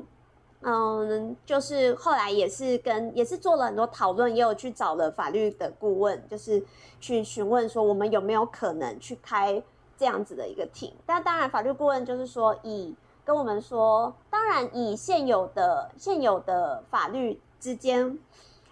[0.61, 6.61] 嗯，就是后来也是跟也是做了很多讨论，也有去找了法律的顾问，就是
[6.99, 9.63] 去询问说我们有没有可能去开
[9.97, 10.93] 这样子的一个庭。
[11.05, 12.93] 但当然，法律顾问就是说以
[13.23, 18.19] 跟我们说，当然以现有的现有的法律之间，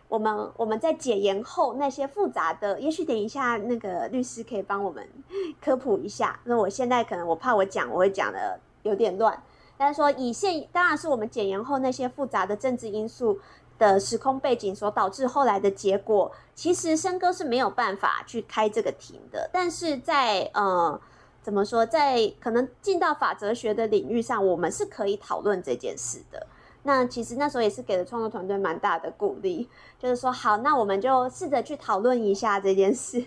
[0.09, 5.07] 我们我们在解严后那些复杂的，也许等一下那个律师可以帮我们
[5.63, 6.37] 科普一下。
[6.43, 9.41] 那我现在可能我怕我讲我会讲的有点乱。
[9.77, 13.39] 但是说，以现当然是我们检验后那些复杂的政治因素
[13.77, 19.47] 的时空背景所导致后来的结果，其实笙歌是没有办法去开这个庭的。
[19.53, 20.99] 但是在呃，
[21.43, 26.47] 怎么说，在可能进到法哲学的领域上，我们是可以讨论这件事的。
[26.81, 29.69] 那其实那时候也是给了创作团队蛮大的鼓励，
[29.99, 33.23] 就是说好，那我们就试着去讨论一下这件事。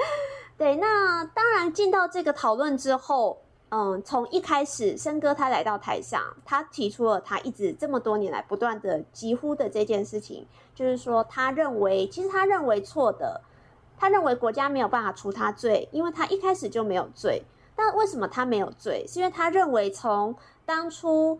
[0.56, 3.42] 对，那当然进到这个讨论之后。
[3.70, 10.44] 嗯，从一开始，笙歌他来到台上，他提出了他一直这么多年来不断的疾呼的这件事情，
[10.74, 13.40] 就是说，他认为其实他认为错的，
[13.96, 17.44] 他认为国家没有办法除他罪，因为他一开始就没有罪。
[17.76, 19.06] 但为什么他没有罪？
[19.06, 20.34] 是因为他认为从
[20.66, 21.38] 当初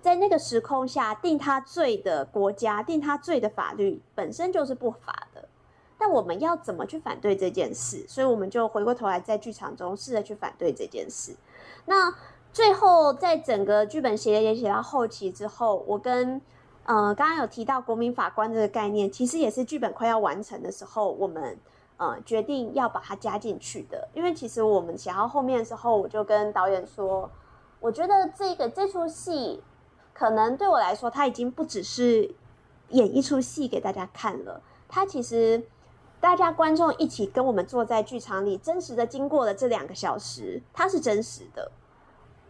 [0.00, 5.46] 在那个时空下定他罪的国家，定他罪的法律本身就是不法的。
[5.98, 8.04] 但我们要怎么去反对这件事？
[8.08, 11.34] 所以我们就回过头来在剧场中试着去反对这件事。
[11.86, 12.14] 那
[12.52, 16.40] 最后，在整个剧本写也写到后期之后，我跟
[16.84, 21.58] 呃刚刚有提到国民法官这个概念，其实也是剧本快要完成的时候，我们
[21.96, 24.08] 呃决定要把它加进去的。
[24.14, 27.30] 因为其实我们写到后面的时候，我就跟导演说，
[27.80, 29.62] 我觉得这个这出戏
[30.12, 32.34] 可能对我来说，它已经不只是
[32.88, 35.62] 演一出戏给大家看了，它其实。
[36.26, 41.70] 大家观众一起跟我们坐在剧场里，真实的经过了这两个小时，它是真实的。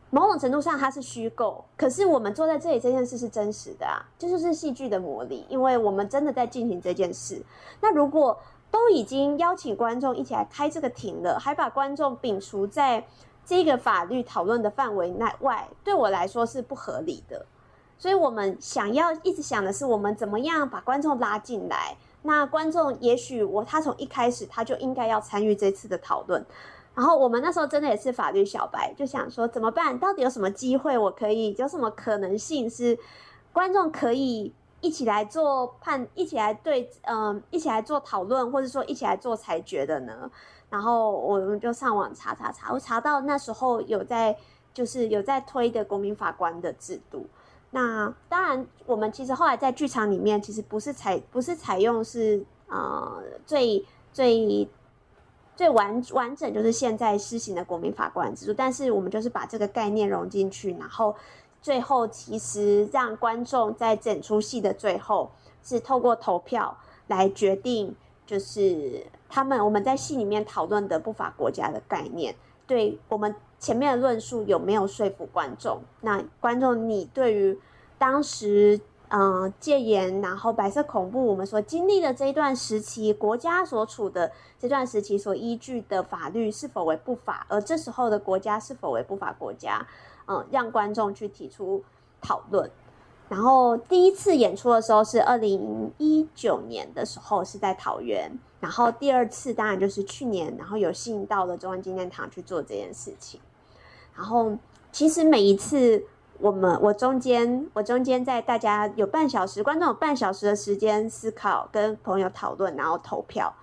[0.08, 7.44] 某种程度上，它是虚构，可是我们坐在这里这件事是真实的啊，这就是戏剧的魔力，因为我们真的在进行这件事。
[7.82, 8.38] 那如果
[8.70, 13.06] 都已经邀请观众一起来开这个庭了，还把观众摒除在
[13.44, 17.44] 这个法律讨论的范围内外，对我来说是不合理的。
[17.98, 21.98] 所以我们想要一直想的是，我们怎么样把观众拉进来。
[22.26, 26.44] 那观众也许我他从一开始他就应该要参与这次的讨论，
[26.94, 29.96] 然后我们那时候真的也是法律小白，就想说怎么办？
[29.98, 32.98] 到底有什么机会我可以有什么可能性是
[33.52, 40.30] 观众可以一起来做判，一起来对，嗯，一起来做讨论，或者说一起来做裁决的呢？
[40.68, 44.36] 然后我们就上网查查查，我查到那时候有在
[44.74, 47.26] 就是有在推的国民法官的制度。
[47.70, 54.68] 那当然，我们其实后来在剧场里面，其实不是采不是采用是呃最最
[55.54, 61.14] 最完完整就是现在施行的国民法官制度，但是我们就是把这个概念融进去，然后
[61.60, 65.30] 最后其实让观众在整出戏的最后
[65.62, 67.94] 是透过投票来决定，
[68.24, 72.34] 就是他们我们在戏里面讨论的不法国家的概念，
[72.66, 75.80] 对我们前面的论述有没有说服观众？
[76.00, 77.59] 那观众你对于
[77.98, 78.80] 当时。
[79.09, 89.86] 嗯，戒严，然后白色恐怖，我们所经历的这一段时期，国家所处的这段时期所依据的法律是否为不法，而这时候的国家是否为不法国家？
[90.26, 91.84] 嗯，让观众去提出
[92.20, 92.68] 讨论。
[93.28, 98.36] 然后第一次演出的时候是二零一九年的时候，是在桃园。
[98.59, 103.40] 然后第二次当然就是去年，然后有幸到了中央纪念堂去做这件事情。
[104.16, 104.56] 然后
[104.90, 106.04] 其实每一次。
[106.38, 113.54] 我们我中间我中间在大家有半小时，观众有半小时的时间思考，跟朋友讨论，然后投票。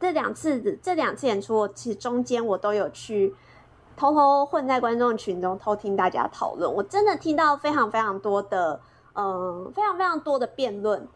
[0.00, 3.32] 这两次这两次演出，其实中间我都有去
[3.96, 6.74] 偷偷混在观众群中偷听大家讨论。
[6.74, 8.80] 我真的听到非常非常多的，
[9.14, 11.06] 嗯、非常非常多的辩论。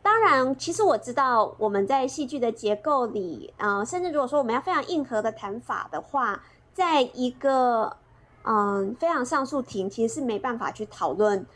[0.00, 6.40] 当然，其实我知道我们在戏剧的结构里，嗯、甚至如果说我们要非常硬核的谈法的话，
[6.74, 7.96] 在一个。
[8.44, 11.46] 嗯，非常上诉庭其实是没办法去讨论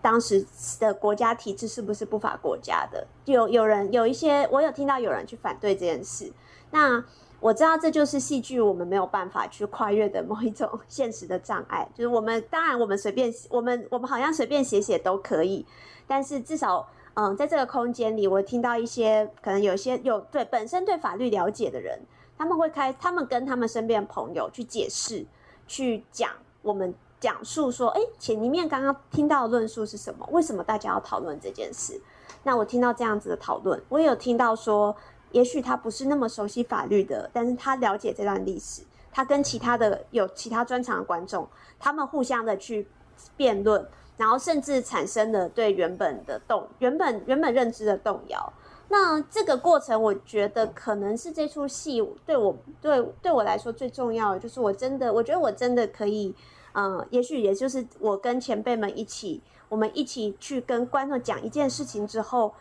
[0.00, 0.46] 当时
[0.78, 3.04] 的国家体制是不是不法国家的。
[3.24, 6.32] 有有人有一些，我有听到有人去反对这件事。
[6.70, 7.04] 那
[7.40, 11.88] 我知道这就是戏剧我们没有办法去跨越的某一种现实的障碍。
[11.92, 15.66] 就是我们当然我们随便我们我们好像随便写写都可以，
[16.06, 22.00] 但是至少嗯，在这个空间里，我听到一些可能有些有对本身对法律了解的人，
[22.38, 25.26] 他们会开他们跟他们身边的朋友去解释。
[25.66, 26.30] 去讲
[26.62, 30.26] 我们讲述说，哎，前里面刚刚听到的论述是什么？
[30.32, 32.00] 为什么大家要讨论这件事？
[32.42, 34.96] 那我听到这样子的讨论，我也有听到说，
[35.32, 38.80] 也许他不是那么熟悉法律的，但是他了解这段历史，
[39.12, 41.46] 他跟其他的有其他专长的观众，
[41.78, 42.88] 他们互相的去
[43.36, 43.86] 辩论，
[44.16, 48.50] 然后甚至产生了对原本的动原本原本认知的动摇。
[48.90, 56.34] 那这个过程，我觉得可能是这出戏对我对对我来说最重要的，就是我真的，我觉得我真的可以，
[56.72, 62.54] 嗯，也许也就是我跟前辈们一起，我们一起去跟观众讲一件事情之后，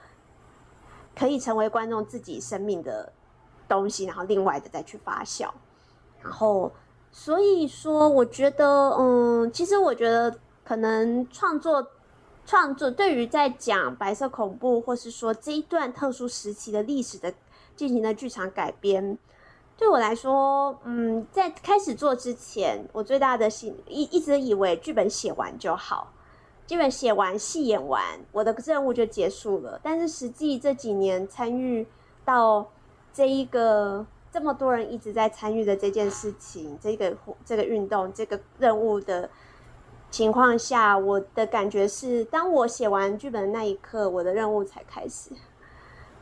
[1.15, 3.13] 可以成为观众自己生命的
[3.69, 5.49] 东西，然后另外的再去发酵，
[6.21, 6.69] 然后
[7.09, 11.87] 所以说，我觉得，嗯，其实我觉得可能创作。
[12.47, 17.33] 创作对于在讲白色恐怖，或是说这一段特殊时期的历史的
[17.75, 19.17] 进行的剧场改编，
[19.75, 26.13] 对我来说，嗯，在开始做之前，我最大的心一一直以为剧本写完就好，
[26.65, 29.77] 剧本写完戏演完，我的任务就结束了。
[29.83, 31.85] 但是实际这几年参与
[32.23, 32.71] 到
[33.13, 37.13] 这一个这么多人一直在参与的这件事情，这个
[37.45, 39.29] 这个运动，这个任务的。
[40.09, 45.31] 情况下，我的感觉是，当我写完剧本的那一刻，我的任务才开始。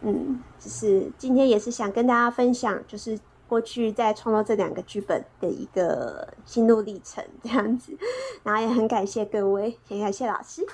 [0.01, 3.17] 嗯，就是今天也是想跟大家分享，就是
[3.47, 7.95] 过去在创作这两个剧本的一个心路历程，这样子。
[8.43, 10.65] 然后也很感谢各位，也感谢老师。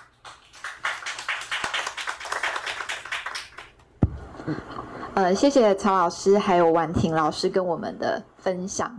[4.70, 4.84] 好，
[5.14, 8.98] 呃，谢谢曹老师还有婉婷老师跟我们的分享，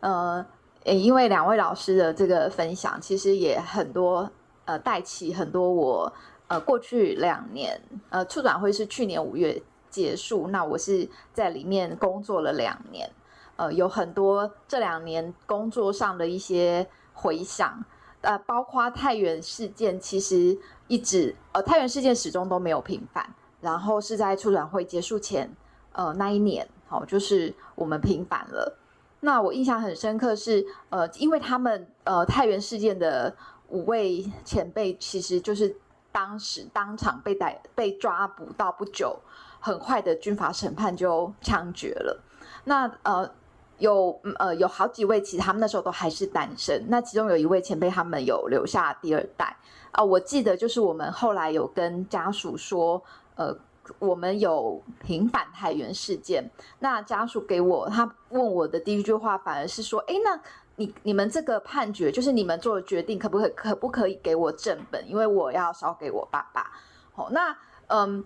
[0.00, 0.44] 呃。
[0.84, 4.28] 诶，因为两位老师的这个分享，其实也很多，
[4.64, 6.12] 呃，带起很多我，
[6.48, 7.80] 呃，过去两年，
[8.10, 13.08] 呃，促转会是去年五月结束，那我是在里面工作了两年，
[13.54, 17.84] 呃，有很多这两年工作上的一些回想，
[18.22, 20.58] 呃，包括太原事件，其实
[20.88, 25.54] 一直，呃，太原事件始终都没有平反，然后是在促转会结束前，
[25.92, 28.78] 呃，那一年，好，就是我们平反了。
[29.24, 33.32] 那我印象很深刻是，呃，因为他们呃太原事件的
[33.68, 35.76] 五位前辈，其实就是
[36.10, 39.16] 当时当场被逮被抓捕到不久，
[39.60, 42.20] 很快的军法审判就枪决了。
[42.64, 43.30] 那呃
[43.78, 46.84] 有呃有好几位，其实他们那时候都还是单身。
[46.88, 49.56] 那其中有一位前辈，他们有留下第二代
[49.92, 53.00] 啊，呃，我记得就是我们后来有跟家属说，
[53.36, 53.56] 呃。
[53.98, 56.48] 我们有平反太原事件，
[56.78, 60.40] 那家属给我，他问我的第一句话反而是说：“哎，那
[60.76, 65.04] 你你们这个判决，就是你们做的决定，可不可可不可以给我正本？
[65.08, 66.70] 因为我要烧给我爸爸。”
[67.12, 67.56] 好，那
[67.88, 68.24] 嗯，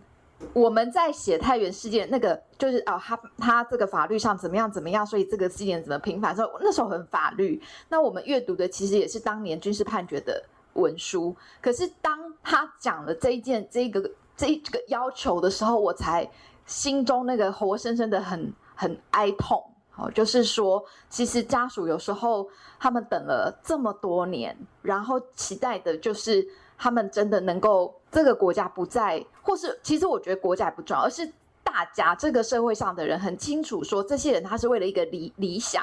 [0.53, 6.37] 我们在写太原事件那个，就是哦，他他这个法律上怎么样怎么样，所以这个事件怎么平反？
[6.37, 11.35] 说那时候很法律，那我们阅读的其实也是当年军事判决的文书。
[11.63, 14.11] 可是当他讲了这一件这个。
[14.37, 16.29] 这这个要求的时候，我才
[16.67, 19.65] 心中那个活生生的很很哀痛。
[19.99, 22.47] 哦，就是说，其实家属有时候
[22.79, 26.47] 他们等了这么多年，然后期待的就是
[26.77, 31.27] 他们真的能够这个国家不再，或是其实我觉得国家也不重要，而是
[31.65, 35.83] 大家这个社会上的人很清楚说，这些人他是为了一个理理想，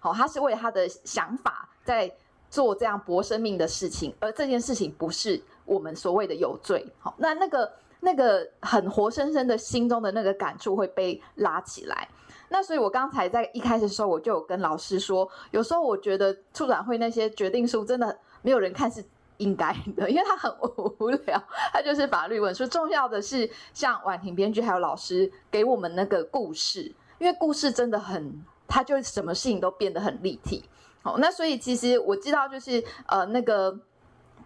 [0.00, 2.12] 好，他是为了他的想法在
[2.50, 6.84] 做这样搏生命的事情，而这件事情不是我们所谓的有罪。
[6.98, 7.72] 好，那那个
[8.04, 12.08] 那个很活生生的心中的那个感触会被拉起来。
[12.48, 19.02] 那所以，我刚才在一开始的时候，我就有跟老师说，有时候我觉得促转会那些决定书真的没有人看是
[19.36, 20.52] 应该的，因为它很
[20.98, 21.42] 无聊，
[21.72, 22.66] 它就是法律文书。
[22.66, 30.64] 重要的是，像婉婷编剧还有老师给我们那个故事，因为故事真的很，它就什么事情都变得很立体。
[31.02, 33.78] 好，那所以其实我知道，就是呃那个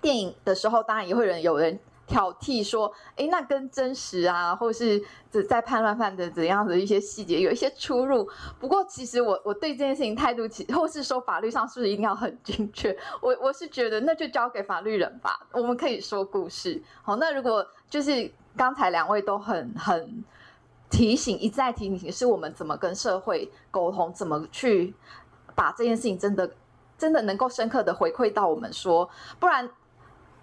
[0.01, 1.81] 电影的时候，当然也会有人有人。
[2.07, 5.03] 挑剔说：“诶，那跟真实啊，或是
[5.49, 8.29] 在叛乱犯的怎样的一些细节有一些出入。
[8.61, 12.97] 不过，其实我我对这件事情态度，其或是说法律上是不是一定要很精确？
[13.21, 15.47] 我我是觉得那就交给法律人吧。
[15.53, 16.81] 我们可以说故事。
[17.03, 20.25] 好，那如果就是刚才两位都很很
[20.89, 24.95] 提醒，一再提醒，是我们怎么跟社会沟通，怎么去
[25.57, 26.49] 把这件事情真的
[26.97, 29.11] 真的能够深刻的回馈到我们说，
[29.41, 29.69] 不然。”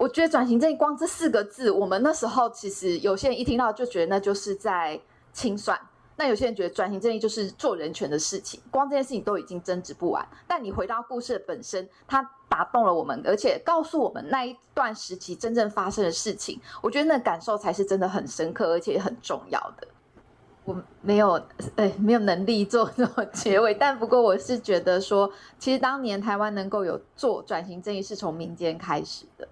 [0.04, 5.00] 我觉得转型正义光这四个字，我们那时候其实有些人一听到就觉得那就是在
[5.32, 5.80] 清算，
[6.16, 10.22] 那有些人觉得转型正义就是做人权的事情，光这件事情都已经争执不完。
[10.46, 19.88] 但你回到故事的本身，它打动了我们，而且告诉我们那一段时期真正发生的事情，我觉得那感受才是真的很深刻，而且很重要的。
[20.66, 21.40] 我没有，
[21.76, 29.48] 哎，没有能力做这种结尾，但不过我是觉得说，其实当年台湾能够有做转型正义，是从民间开始的。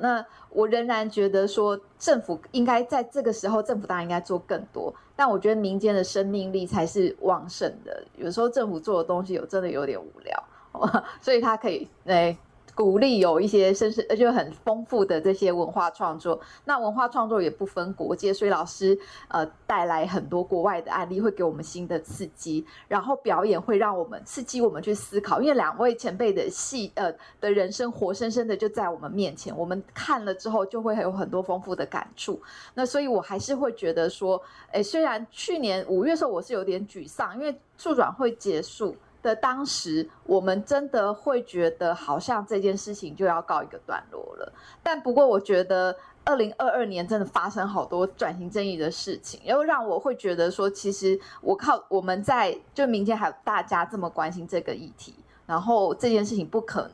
[0.00, 4.94] 那我仍然觉得说，政府应该在这个时候，政府当然应该做更多。
[5.14, 8.04] 但我觉得民间的生命力才是旺盛的。
[8.16, 10.44] 有时候政府做的东西有真的有点无聊，
[11.20, 12.36] 所以他可以诶。
[12.76, 18.96] 鼓励有一些甚至而且很丰富的这些文化创作，那文化创作也不分国界，所以老师
[19.28, 22.66] 呃带来很多国外的案例，会给我们新的刺激。
[22.86, 32.38] 然后表演会让我们刺激我们去思考，因为两位前辈的戏呃的人生活生生的就在我们面前，我们看了之后就会有很多丰富的感触。
[32.74, 34.38] 那所以我还是会觉得说，
[34.72, 38.94] 诶，虽然去年五月的时候我是有点沮丧，因为促转会结束。
[39.26, 44.52] 的当时，我们真的会觉得好像这件事情就要告一个段落了。
[44.84, 56.92] 但不过，我觉得二零二二年真的发生好多转型正义的事情，又让我会觉得说，其实我靠我们在就民间还有大家这么关心这个议题，然后这件事情不可能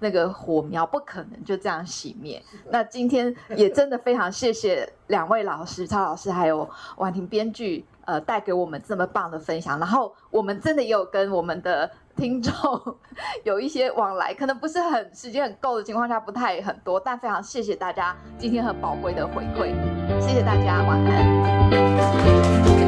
[0.00, 2.42] 那个火苗不可能就这样熄灭。
[2.68, 7.86] 那今天也真的非常谢谢两位老师，超老师还有婉婷编剧。
[8.04, 12.52] 呃，带给我们这么棒的分享，然后我们真的也有跟我们的听众
[13.44, 19.72] 有一些往来，可能不是很时间很够的情况下，不太很多，但非常谢谢大家今天很宝贵的回馈，
[20.20, 22.81] 谢谢大家，晚安。